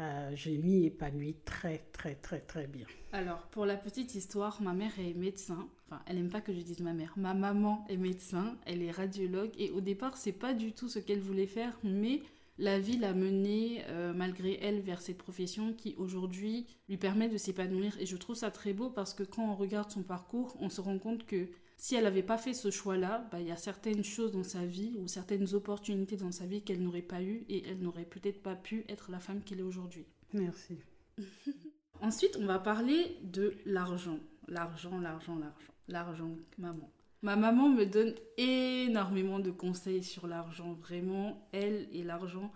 euh, 0.00 0.30
j'ai 0.34 0.56
mis 0.56 0.86
épanoui 0.86 1.36
très, 1.44 1.78
très, 1.92 2.14
très, 2.16 2.40
très 2.40 2.66
bien. 2.66 2.86
Alors, 3.12 3.42
pour 3.50 3.66
la 3.66 3.76
petite 3.76 4.14
histoire, 4.14 4.60
ma 4.62 4.72
mère 4.72 4.92
est 4.98 5.14
médecin. 5.14 5.68
Enfin, 5.86 6.02
elle 6.06 6.16
n'aime 6.16 6.30
pas 6.30 6.40
que 6.40 6.52
je 6.52 6.60
dise 6.60 6.80
ma 6.80 6.92
mère. 6.92 7.12
Ma 7.16 7.34
maman 7.34 7.84
est 7.88 7.96
médecin, 7.96 8.56
elle 8.66 8.82
est 8.82 8.90
radiologue, 8.90 9.52
et 9.58 9.70
au 9.70 9.80
départ, 9.80 10.16
c'est 10.16 10.32
pas 10.32 10.54
du 10.54 10.72
tout 10.72 10.88
ce 10.88 10.98
qu'elle 10.98 11.20
voulait 11.20 11.46
faire, 11.46 11.78
mais 11.84 12.20
la 12.58 12.78
vie 12.78 12.98
l'a 12.98 13.14
menée 13.14 13.82
euh, 13.88 14.12
malgré 14.12 14.58
elle 14.60 14.80
vers 14.80 15.00
cette 15.00 15.18
profession 15.18 15.72
qui 15.72 15.94
aujourd'hui 15.96 16.66
lui 16.88 16.96
permet 16.96 17.28
de 17.28 17.38
s'épanouir 17.38 17.98
et 17.98 18.06
je 18.06 18.16
trouve 18.16 18.36
ça 18.36 18.50
très 18.50 18.72
beau 18.72 18.90
parce 18.90 19.14
que 19.14 19.22
quand 19.22 19.50
on 19.50 19.54
regarde 19.54 19.90
son 19.90 20.02
parcours, 20.02 20.56
on 20.60 20.68
se 20.68 20.80
rend 20.80 20.98
compte 20.98 21.26
que 21.26 21.48
si 21.78 21.96
elle 21.96 22.04
n'avait 22.04 22.22
pas 22.22 22.38
fait 22.38 22.54
ce 22.54 22.70
choix-là, 22.70 23.26
bah, 23.32 23.40
il 23.40 23.48
y 23.48 23.50
a 23.50 23.56
certaines 23.56 24.04
choses 24.04 24.32
dans 24.32 24.44
sa 24.44 24.64
vie 24.64 24.96
ou 25.00 25.08
certaines 25.08 25.54
opportunités 25.54 26.16
dans 26.16 26.30
sa 26.30 26.46
vie 26.46 26.62
qu'elle 26.62 26.82
n'aurait 26.82 27.02
pas 27.02 27.22
eues 27.22 27.44
et 27.48 27.66
elle 27.66 27.80
n'aurait 27.80 28.04
peut-être 28.04 28.42
pas 28.42 28.54
pu 28.54 28.84
être 28.88 29.10
la 29.10 29.18
femme 29.18 29.42
qu'elle 29.42 29.58
est 29.58 29.64
aujourd'hui. 29.64 30.06
Merci. 30.32 30.78
Ensuite, 32.00 32.36
on 32.38 32.46
va 32.46 32.58
parler 32.58 33.16
de 33.22 33.54
l'argent. 33.64 34.18
L'argent, 34.46 35.00
l'argent, 35.00 35.36
l'argent. 35.36 35.72
L'argent, 35.88 36.36
maman. 36.58 36.88
Ma 37.22 37.36
maman 37.36 37.68
me 37.68 37.84
donne 37.86 38.14
énormément 38.36 39.38
de 39.38 39.52
conseils 39.52 40.02
sur 40.02 40.26
l'argent, 40.26 40.72
vraiment, 40.72 41.48
elle 41.52 41.88
et 41.92 42.02
l'argent. 42.02 42.52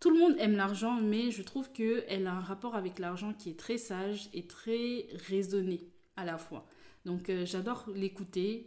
Tout 0.00 0.10
le 0.10 0.18
monde 0.18 0.34
aime 0.38 0.56
l'argent, 0.56 1.00
mais 1.00 1.30
je 1.30 1.42
trouve 1.42 1.70
qu'elle 1.70 2.26
a 2.26 2.32
un 2.32 2.40
rapport 2.40 2.74
avec 2.74 2.98
l'argent 2.98 3.32
qui 3.32 3.50
est 3.50 3.58
très 3.58 3.78
sage 3.78 4.28
et 4.32 4.48
très 4.48 5.06
raisonné 5.28 5.88
à 6.16 6.24
la 6.24 6.36
fois. 6.36 6.66
Donc 7.04 7.30
euh, 7.30 7.46
j'adore 7.46 7.86
l'écouter. 7.94 8.66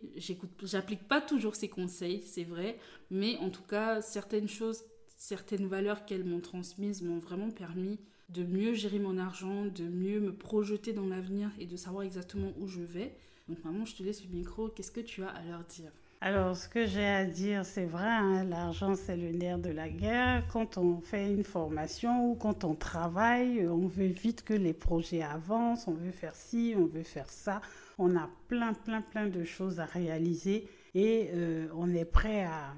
J'applique 0.63 1.08
pas 1.08 1.20
toujours 1.20 1.55
ses 1.55 1.67
conseils, 1.67 2.24
c'est 2.24 2.46
vrai, 2.46 2.77
mais 3.10 3.38
en 3.38 3.50
tout 3.50 3.63
cas 3.63 4.01
certaines 4.01 4.48
choses, 4.48 4.84
certaines 5.17 5.67
valeurs 5.67 6.05
qu'elle 6.05 6.24
m'ont 6.24 6.39
transmises 6.39 7.01
m'ont 7.01 7.20
vraiment 7.20 7.51
permis 7.51 8.00
de 8.29 8.43
mieux 8.43 8.74
gérer 8.74 9.00
mon 9.00 9.17
argent, 9.17 9.65
de 9.65 9.84
mieux 9.84 10.22
me 10.22 10.34
projeter 10.34 10.93
dans 10.93 11.08
l'avenir 11.08 11.51
et 11.60 11.65
de 11.65 11.75
savoir 11.75 12.03
exactement 12.03 12.53
où 12.58 12.67
je 12.67 12.81
vais. 12.81 13.13
Donc 13.51 13.65
maman, 13.65 13.84
je 13.84 13.96
te 13.96 14.03
laisse 14.03 14.24
le 14.24 14.34
micro. 14.34 14.70
Qu'est-ce 14.70 14.93
que 14.93 15.01
tu 15.01 15.24
as 15.24 15.29
à 15.29 15.43
leur 15.43 15.65
dire? 15.65 15.91
Alors, 16.22 16.55
ce 16.55 16.70
que 16.70 16.86
j'ai 16.86 17.05
à 17.05 17.25
dire, 17.25 17.65
c'est 17.65 17.84
vrai, 17.84 18.08
hein, 18.08 18.46
l'argent, 18.46 18.96
c'est 18.96 19.17
le 19.17 19.31
nerf 19.31 19.60
de 19.60 19.72
la 19.72 19.89
guerre. 19.89 20.46
Quand 20.53 20.77
on 20.77 21.01
fait 21.01 21.34
une 21.34 21.43
formation 21.43 22.29
ou 22.29 22.36
quand 22.36 22.63
on 22.63 22.75
travaille, 22.75 23.67
on 23.67 23.88
veut 23.88 24.05
vite 24.05 24.46
que 24.46 24.53
les 24.53 24.72
projets 24.72 25.22
avancent, 25.22 25.89
on 25.89 25.96
veut 25.96 26.12
faire 26.12 26.34
ci, 26.34 26.75
on 26.77 26.86
veut 26.86 27.03
faire 27.03 27.29
ça. 27.29 27.60
On 27.98 28.15
a 28.15 28.29
plein, 28.48 28.72
plein, 28.72 29.01
plein 29.01 29.27
de 29.27 29.43
choses 29.43 29.81
à 29.81 29.86
réaliser 29.86 30.65
et 30.93 31.29
euh, 31.33 31.67
on 31.75 31.93
est 31.93 32.05
prêt 32.05 32.43
à, 32.43 32.74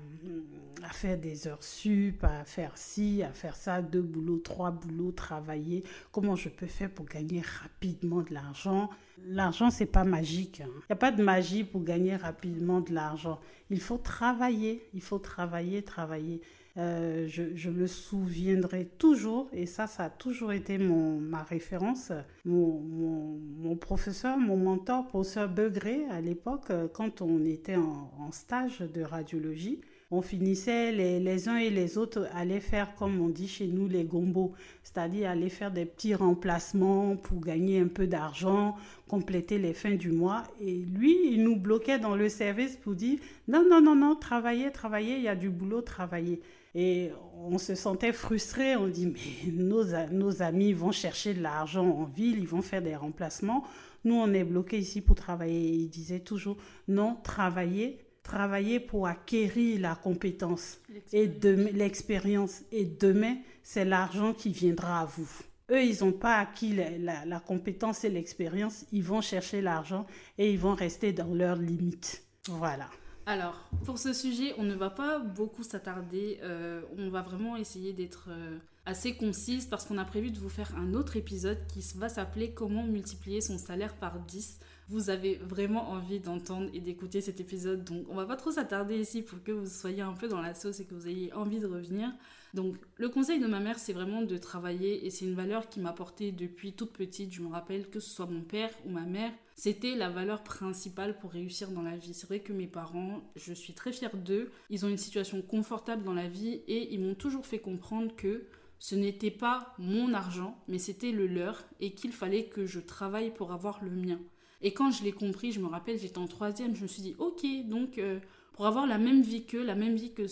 à, 0.83 0.89
faire 0.89 1.17
des 1.17 1.47
heures 1.47 1.63
sup, 1.63 2.23
à 2.23 2.45
faire 2.45 2.77
ci, 2.77 3.23
à 3.23 3.31
faire 3.31 3.55
ça, 3.55 3.81
deux 3.81 4.01
boulots, 4.01 4.37
trois 4.37 4.71
boulots, 4.71 5.11
travailler. 5.11 5.83
Comment 6.11 6.35
je 6.35 6.49
peux 6.49 6.67
faire 6.67 6.91
pour 6.91 7.05
gagner 7.05 7.41
rapidement 7.61 8.21
de 8.21 8.33
l'argent? 8.33 8.89
L'argent, 9.25 9.69
c'est 9.69 9.85
pas 9.85 10.03
magique. 10.03 10.61
Hein. 10.61 10.69
Il 10.71 10.85
n'y 10.89 10.93
a 10.93 10.95
pas 10.95 11.11
de 11.11 11.23
magie 11.23 11.63
pour 11.63 11.83
gagner 11.83 12.15
rapidement 12.15 12.81
de 12.81 12.93
l'argent. 12.93 13.39
Il 13.69 13.81
faut 13.81 13.97
travailler, 13.97 14.87
il 14.93 15.01
faut 15.01 15.19
travailler, 15.19 15.81
travailler. 15.81 16.41
Euh, 16.75 17.27
je, 17.27 17.69
me 17.69 17.85
souviendrai 17.85 18.85
toujours, 18.97 19.47
et 19.53 19.67
ça, 19.67 19.85
ça 19.85 20.05
a 20.05 20.09
toujours 20.09 20.53
été 20.53 20.79
mon, 20.79 21.19
ma 21.19 21.43
référence, 21.43 22.11
mon, 22.45 22.79
mon, 22.79 23.75
professeur, 23.75 24.39
mon 24.39 24.57
mentor, 24.57 25.05
professeur 25.05 25.49
Begré, 25.49 26.05
à 26.09 26.19
l'époque, 26.19 26.71
euh, 26.71 26.87
quand 26.91 27.21
on 27.21 27.45
était 27.45 27.75
en, 27.75 28.31
stage 28.31 28.79
de 28.79 29.03
radiologie, 29.03 29.81
on 30.09 30.23
finissait, 30.23 30.91
les, 30.91 31.19
les, 31.19 31.47
uns 31.47 31.57
et 31.57 31.69
les 31.69 31.99
autres 31.99 32.27
allaient 32.33 32.59
faire, 32.59 32.95
comme 32.95 33.21
on 33.21 33.29
dit 33.29 33.47
chez 33.47 33.67
nous, 33.67 33.87
les 33.87 34.03
gombos, 34.03 34.53
c'est-à-dire 34.81 35.29
aller 35.29 35.49
faire 35.49 35.69
des 35.69 35.85
petits 35.85 36.15
remplacements 36.15 37.15
pour 37.17 37.39
gagner 37.39 37.81
un 37.81 37.87
peu 37.87 38.07
d'argent, 38.07 38.75
compléter 39.07 39.59
les 39.59 39.73
fins 39.73 39.95
du 39.95 40.11
mois. 40.11 40.43
Et 40.59 40.73
lui, 40.73 41.33
il 41.33 41.43
nous 41.43 41.55
bloquait 41.55 41.99
dans 41.99 42.15
le 42.15 42.29
service 42.29 42.77
pour 42.77 42.95
dire, 42.95 43.19
non, 43.47 43.63
non, 43.69 43.81
non, 43.81 43.95
non, 43.95 44.15
travaillez, 44.15 44.71
travaillez, 44.71 45.17
il 45.17 45.23
y 45.23 45.27
a 45.27 45.35
du 45.35 45.49
boulot, 45.51 45.81
travaillez. 45.81 46.41
Et 46.75 47.11
on 47.37 47.57
se 47.57 47.75
sentait 47.75 48.13
frustré, 48.13 48.75
on 48.75 48.87
dit, 48.87 49.07
mais 49.07 49.51
nos, 49.51 49.83
nos 50.11 50.41
amis 50.41 50.73
vont 50.73 50.91
chercher 50.91 51.33
de 51.33 51.41
l'argent 51.41 51.85
en 51.85 52.03
ville, 52.05 52.39
ils 52.39 52.47
vont 52.47 52.61
faire 52.61 52.81
des 52.81 52.95
remplacements. 52.95 53.63
Nous, 54.03 54.15
on 54.15 54.33
est 54.33 54.43
bloqué 54.43 54.79
ici 54.79 55.01
pour 55.01 55.15
travailler. 55.15 55.71
Il 55.71 55.89
disait 55.89 56.19
toujours, 56.19 56.57
non, 56.87 57.17
travaillez, 57.23 57.99
travailler 58.23 58.79
pour 58.79 59.07
acquérir 59.07 59.81
la 59.81 59.95
compétence 59.95 60.79
et 61.11 61.27
l'expérience. 61.27 62.63
Et 62.71 62.85
demain, 62.85 63.37
c'est 63.61 63.85
l'argent 63.85 64.33
qui 64.33 64.49
viendra 64.49 65.01
à 65.01 65.05
vous. 65.05 65.29
Eux, 65.71 65.83
ils 65.83 66.03
n'ont 66.03 66.11
pas 66.11 66.37
acquis 66.37 66.75
la, 66.99 67.25
la, 67.25 67.39
compétence 67.39 68.03
et 68.03 68.09
l'expérience. 68.09 68.85
Ils 68.91 69.03
vont 69.03 69.21
chercher 69.21 69.61
l'argent 69.61 70.05
et 70.37 70.51
ils 70.51 70.59
vont 70.59 70.75
rester 70.75 71.13
dans 71.13 71.33
leurs 71.33 71.55
limites. 71.55 72.23
Voilà. 72.49 72.89
Alors, 73.25 73.55
pour 73.85 73.99
ce 73.99 74.11
sujet, 74.11 74.53
on 74.57 74.63
ne 74.63 74.75
va 74.75 74.89
pas 74.89 75.19
beaucoup 75.19 75.63
s'attarder. 75.63 76.39
Euh, 76.43 76.81
on 76.97 77.09
va 77.09 77.21
vraiment 77.21 77.55
essayer 77.55 77.93
d'être 77.93 78.27
euh, 78.29 78.57
assez 78.85 79.15
concise 79.15 79.65
parce 79.65 79.85
qu'on 79.85 79.97
a 79.97 80.03
prévu 80.03 80.31
de 80.31 80.39
vous 80.39 80.49
faire 80.49 80.75
un 80.75 80.93
autre 80.93 81.15
épisode 81.15 81.59
qui 81.67 81.85
va 81.95 82.09
s'appeler 82.09 82.51
Comment 82.51 82.83
multiplier 82.83 83.39
son 83.39 83.57
salaire 83.57 83.95
par 83.95 84.19
10 84.19 84.59
vous 84.89 85.09
avez 85.09 85.35
vraiment 85.35 85.91
envie 85.91 86.19
d'entendre 86.19 86.69
et 86.73 86.79
d'écouter 86.79 87.21
cet 87.21 87.39
épisode. 87.39 87.83
Donc 87.83 88.05
on 88.09 88.15
va 88.15 88.25
pas 88.25 88.35
trop 88.35 88.51
s'attarder 88.51 88.97
ici 88.97 89.21
pour 89.21 89.41
que 89.43 89.51
vous 89.51 89.67
soyez 89.67 90.01
un 90.01 90.13
peu 90.13 90.27
dans 90.27 90.41
la 90.41 90.53
sauce 90.53 90.79
et 90.79 90.85
que 90.85 90.93
vous 90.93 91.07
ayez 91.07 91.33
envie 91.33 91.59
de 91.59 91.67
revenir. 91.67 92.11
Donc 92.53 92.75
le 92.97 93.09
conseil 93.09 93.39
de 93.39 93.47
ma 93.47 93.59
mère, 93.59 93.79
c'est 93.79 93.93
vraiment 93.93 94.21
de 94.21 94.37
travailler 94.37 95.05
et 95.05 95.09
c'est 95.09 95.25
une 95.25 95.33
valeur 95.33 95.69
qui 95.69 95.79
m'a 95.79 95.93
portée 95.93 96.31
depuis 96.31 96.73
toute 96.73 96.93
petite. 96.93 97.33
Je 97.33 97.41
me 97.41 97.47
rappelle 97.47 97.89
que 97.89 97.99
ce 97.99 98.09
soit 98.09 98.27
mon 98.27 98.41
père 98.41 98.69
ou 98.85 98.89
ma 98.89 99.01
mère, 99.01 99.31
c'était 99.55 99.95
la 99.95 100.09
valeur 100.09 100.43
principale 100.43 101.17
pour 101.17 101.31
réussir 101.31 101.71
dans 101.71 101.81
la 101.81 101.97
vie. 101.97 102.13
C'est 102.13 102.27
vrai 102.27 102.41
que 102.41 102.53
mes 102.53 102.67
parents, 102.67 103.21
je 103.35 103.53
suis 103.53 103.73
très 103.73 103.91
fière 103.91 104.15
d'eux. 104.15 104.51
Ils 104.69 104.85
ont 104.85 104.89
une 104.89 104.97
situation 104.97 105.41
confortable 105.41 106.03
dans 106.03 106.13
la 106.13 106.27
vie 106.27 106.61
et 106.67 106.93
ils 106.93 106.99
m'ont 106.99 107.15
toujours 107.15 107.45
fait 107.45 107.59
comprendre 107.59 108.15
que 108.15 108.45
ce 108.77 108.95
n'était 108.95 109.31
pas 109.31 109.73
mon 109.79 110.13
argent, 110.13 110.61
mais 110.67 110.77
c'était 110.77 111.11
le 111.11 111.25
leur 111.25 111.63
et 111.79 111.93
qu'il 111.93 112.11
fallait 112.11 112.45
que 112.47 112.65
je 112.65 112.81
travaille 112.81 113.33
pour 113.33 113.53
avoir 113.53 113.83
le 113.83 113.91
mien. 113.91 114.19
Et 114.63 114.71
quand 114.71 114.91
je 114.91 115.03
l'ai 115.03 115.11
compris, 115.11 115.51
je 115.51 115.59
me 115.59 115.67
rappelle, 115.67 115.99
j'étais 115.99 116.17
en 116.17 116.27
troisième, 116.27 116.75
je 116.75 116.83
me 116.83 116.87
suis 116.87 117.01
dit, 117.01 117.15
ok, 117.19 117.45
donc 117.65 117.97
euh, 117.97 118.19
pour 118.53 118.65
avoir 118.65 118.87
la 118.87 118.97
même 118.97 119.21
vie 119.21 119.43
qu'eux, 119.45 119.63
la 119.63 119.75
même 119.75 119.95
vie 119.95 120.13
que, 120.13 120.23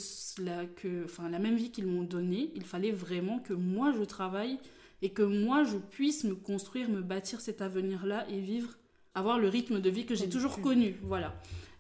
la, 0.41 0.65
que, 0.65 1.03
enfin, 1.03 1.29
la 1.29 1.37
même 1.37 1.55
vie 1.55 1.69
qu'ils 1.69 1.87
m'ont 1.87 2.03
donnée, 2.03 2.51
il 2.55 2.63
fallait 2.63 2.91
vraiment 2.91 3.39
que 3.39 3.53
moi 3.53 3.91
je 3.97 4.03
travaille 4.03 4.57
et 5.01 5.09
que 5.09 5.23
moi 5.23 5.63
je 5.65 5.77
puisse 5.77 6.23
me 6.23 6.35
construire, 6.35 6.87
me 6.89 7.01
bâtir 7.01 7.41
cet 7.41 7.61
avenir-là 7.61 8.25
et 8.29 8.39
vivre, 8.39 8.77
avoir 9.15 9.37
le 9.37 9.49
rythme 9.49 9.81
de 9.81 9.89
vie 9.89 10.05
que 10.05 10.15
j'ai 10.15 10.29
toujours 10.29 10.61
connu. 10.61 10.95
Voilà. 11.03 11.35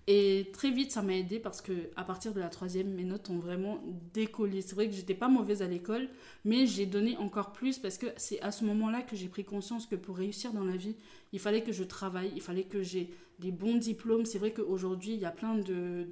Et 0.07 0.49
très 0.53 0.71
vite, 0.71 0.91
ça 0.91 1.01
m'a 1.01 1.15
aidé 1.15 1.39
parce 1.39 1.61
que 1.61 1.89
à 1.95 2.03
partir 2.03 2.33
de 2.33 2.39
la 2.39 2.49
troisième, 2.49 2.91
mes 2.93 3.03
notes 3.03 3.29
ont 3.29 3.37
vraiment 3.37 3.79
décollé. 4.13 4.61
C'est 4.61 4.75
vrai 4.75 4.87
que 4.87 4.93
j'étais 4.93 5.13
pas 5.13 5.29
mauvaise 5.29 5.61
à 5.61 5.67
l'école, 5.67 6.09
mais 6.43 6.65
j'ai 6.65 6.87
donné 6.87 7.17
encore 7.17 7.51
plus 7.51 7.77
parce 7.77 7.97
que 7.97 8.07
c'est 8.17 8.41
à 8.41 8.51
ce 8.51 8.65
moment-là 8.65 9.03
que 9.03 9.15
j'ai 9.15 9.27
pris 9.27 9.45
conscience 9.45 9.85
que 9.85 9.95
pour 9.95 10.17
réussir 10.17 10.53
dans 10.53 10.65
la 10.65 10.75
vie, 10.75 10.95
il 11.33 11.39
fallait 11.39 11.63
que 11.63 11.71
je 11.71 11.83
travaille, 11.83 12.31
il 12.35 12.41
fallait 12.41 12.63
que 12.63 12.81
j'ai 12.81 13.13
des 13.39 13.51
bons 13.51 13.75
diplômes. 13.75 14.25
C'est 14.25 14.39
vrai 14.39 14.53
qu'aujourd'hui, 14.53 15.13
il 15.13 15.19
y 15.19 15.25
a 15.25 15.31
plein 15.31 15.55
de, 15.55 16.07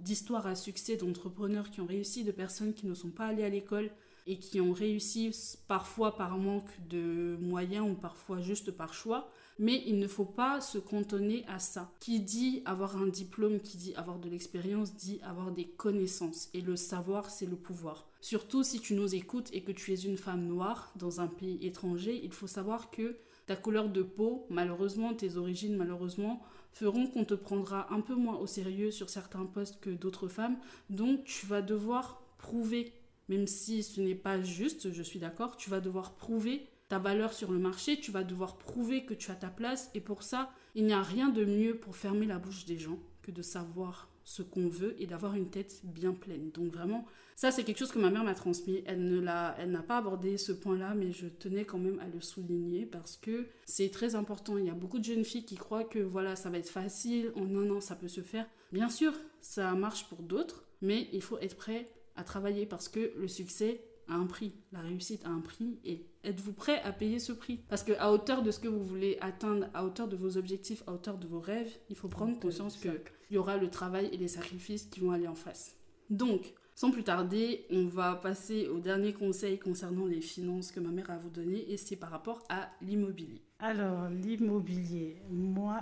d'histoires 0.00 0.46
à 0.46 0.54
succès 0.54 0.96
d'entrepreneurs 0.96 1.70
qui 1.70 1.80
ont 1.80 1.86
réussi, 1.86 2.24
de 2.24 2.32
personnes 2.32 2.74
qui 2.74 2.86
ne 2.86 2.94
sont 2.94 3.10
pas 3.10 3.26
allées 3.26 3.44
à 3.44 3.48
l'école 3.48 3.90
et 4.26 4.38
qui 4.38 4.60
ont 4.60 4.72
réussi 4.72 5.30
parfois 5.68 6.16
par 6.16 6.38
manque 6.38 6.70
de 6.88 7.36
moyens 7.40 7.90
ou 7.90 7.94
parfois 7.94 8.40
juste 8.40 8.70
par 8.70 8.94
choix. 8.94 9.30
Mais 9.58 9.82
il 9.86 9.98
ne 9.98 10.08
faut 10.08 10.24
pas 10.24 10.60
se 10.62 10.78
cantonner 10.78 11.44
à 11.46 11.58
ça. 11.58 11.92
Qui 12.00 12.20
dit 12.20 12.62
avoir 12.64 12.96
un 12.96 13.08
diplôme, 13.08 13.60
qui 13.60 13.76
dit 13.76 13.94
avoir 13.94 14.18
de 14.18 14.30
l'expérience, 14.30 14.94
dit 14.94 15.20
avoir 15.22 15.52
des 15.52 15.66
connaissances. 15.66 16.48
Et 16.54 16.62
le 16.62 16.76
savoir, 16.76 17.28
c'est 17.28 17.44
le 17.44 17.56
pouvoir. 17.56 18.08
Surtout 18.22 18.62
si 18.62 18.80
tu 18.80 18.94
nous 18.94 19.14
écoutes 19.14 19.50
et 19.52 19.62
que 19.62 19.72
tu 19.72 19.92
es 19.92 19.96
une 19.96 20.16
femme 20.16 20.46
noire 20.46 20.92
dans 20.96 21.20
un 21.20 21.26
pays 21.26 21.58
étranger, 21.66 22.20
il 22.22 22.32
faut 22.32 22.46
savoir 22.46 22.90
que 22.90 23.18
ta 23.46 23.56
couleur 23.56 23.88
de 23.88 24.02
peau, 24.02 24.46
malheureusement, 24.48 25.12
tes 25.12 25.36
origines, 25.36 25.76
malheureusement, 25.76 26.40
feront 26.72 27.06
qu'on 27.06 27.24
te 27.24 27.34
prendra 27.34 27.92
un 27.92 28.00
peu 28.00 28.14
moins 28.14 28.36
au 28.36 28.46
sérieux 28.46 28.90
sur 28.90 29.10
certains 29.10 29.44
postes 29.44 29.80
que 29.80 29.90
d'autres 29.90 30.28
femmes. 30.28 30.56
Donc 30.88 31.24
tu 31.24 31.46
vas 31.46 31.62
devoir 31.62 32.22
prouver, 32.38 32.92
même 33.30 33.46
si 33.46 33.84
ce 33.84 34.00
n'est 34.00 34.16
pas 34.16 34.42
juste, 34.42 34.92
je 34.92 35.02
suis 35.02 35.20
d'accord, 35.20 35.56
tu 35.56 35.70
vas 35.70 35.80
devoir 35.80 36.16
prouver 36.16 36.66
ta 36.88 36.98
valeur 36.98 37.32
sur 37.32 37.52
le 37.52 37.60
marché, 37.60 38.00
tu 38.00 38.10
vas 38.10 38.24
devoir 38.24 38.58
prouver 38.58 39.04
que 39.04 39.14
tu 39.14 39.30
as 39.30 39.36
ta 39.36 39.48
place 39.48 39.88
et 39.94 40.00
pour 40.00 40.24
ça, 40.24 40.50
il 40.74 40.84
n'y 40.84 40.92
a 40.92 41.00
rien 41.00 41.28
de 41.28 41.44
mieux 41.44 41.76
pour 41.76 41.96
fermer 41.96 42.26
la 42.26 42.38
bouche 42.38 42.64
des 42.64 42.76
gens 42.76 42.98
que 43.22 43.30
de 43.30 43.40
savoir 43.40 44.10
ce 44.24 44.42
qu'on 44.42 44.68
veut 44.68 45.00
et 45.00 45.06
d'avoir 45.06 45.36
une 45.36 45.48
tête 45.48 45.80
bien 45.84 46.12
pleine. 46.12 46.50
Donc 46.50 46.72
vraiment, 46.72 47.06
ça 47.36 47.52
c'est 47.52 47.62
quelque 47.62 47.78
chose 47.78 47.92
que 47.92 48.00
ma 48.00 48.10
mère 48.10 48.24
m'a 48.24 48.34
transmis. 48.34 48.82
Elle 48.84 49.04
ne 49.04 49.20
l'a, 49.20 49.54
elle 49.60 49.70
n'a 49.70 49.82
pas 49.84 49.98
abordé 49.98 50.36
ce 50.36 50.50
point-là, 50.50 50.94
mais 50.96 51.12
je 51.12 51.28
tenais 51.28 51.64
quand 51.64 51.78
même 51.78 52.00
à 52.00 52.08
le 52.08 52.20
souligner 52.20 52.84
parce 52.84 53.16
que 53.16 53.46
c'est 53.64 53.90
très 53.90 54.16
important. 54.16 54.58
Il 54.58 54.66
y 54.66 54.70
a 54.70 54.74
beaucoup 54.74 54.98
de 54.98 55.04
jeunes 55.04 55.24
filles 55.24 55.44
qui 55.44 55.56
croient 55.56 55.84
que 55.84 56.00
voilà, 56.00 56.34
ça 56.34 56.50
va 56.50 56.58
être 56.58 56.68
facile, 56.68 57.30
en 57.36 57.54
un 57.54 57.70
an 57.70 57.80
ça 57.80 57.94
peut 57.94 58.08
se 58.08 58.22
faire. 58.22 58.46
Bien 58.72 58.88
sûr, 58.88 59.12
ça 59.40 59.72
marche 59.74 60.08
pour 60.08 60.24
d'autres, 60.24 60.64
mais 60.82 61.08
il 61.12 61.22
faut 61.22 61.38
être 61.38 61.56
prêt 61.56 61.88
à 62.20 62.24
travailler 62.24 62.66
parce 62.66 62.88
que 62.88 63.12
le 63.16 63.26
succès 63.26 63.82
a 64.08 64.14
un 64.14 64.26
prix, 64.26 64.52
la 64.72 64.80
réussite 64.80 65.24
a 65.24 65.30
un 65.30 65.40
prix 65.40 65.78
et 65.84 66.06
êtes-vous 66.24 66.52
prêt 66.52 66.80
à 66.82 66.92
payer 66.92 67.18
ce 67.18 67.32
prix? 67.32 67.60
Parce 67.68 67.82
que 67.82 67.92
à 67.98 68.12
hauteur 68.12 68.42
de 68.42 68.50
ce 68.50 68.60
que 68.60 68.68
vous 68.68 68.82
voulez 68.82 69.16
atteindre, 69.20 69.68
à 69.72 69.84
hauteur 69.84 70.06
de 70.06 70.16
vos 70.16 70.36
objectifs, 70.36 70.82
à 70.86 70.92
hauteur 70.92 71.16
de 71.16 71.26
vos 71.26 71.40
rêves, 71.40 71.72
il 71.88 71.96
faut 71.96 72.08
prendre 72.08 72.38
conscience 72.38 72.76
qu'il 72.76 73.00
y 73.30 73.38
aura 73.38 73.56
le 73.56 73.70
travail 73.70 74.10
et 74.12 74.16
les 74.16 74.28
sacrifices 74.28 74.84
qui 74.84 75.00
vont 75.00 75.12
aller 75.12 75.28
en 75.28 75.34
face. 75.34 75.76
Donc, 76.10 76.54
sans 76.74 76.90
plus 76.90 77.04
tarder, 77.04 77.66
on 77.70 77.86
va 77.86 78.14
passer 78.14 78.68
au 78.68 78.80
dernier 78.80 79.12
conseil 79.12 79.58
concernant 79.58 80.06
les 80.06 80.20
finances 80.20 80.72
que 80.72 80.80
ma 80.80 80.90
mère 80.90 81.10
a 81.10 81.14
à 81.14 81.18
vous 81.18 81.30
donner 81.30 81.70
et 81.70 81.76
c'est 81.76 81.96
par 81.96 82.10
rapport 82.10 82.42
à 82.48 82.70
l'immobilier. 82.82 83.42
Alors, 83.58 84.08
l'immobilier, 84.08 85.22
moi, 85.30 85.80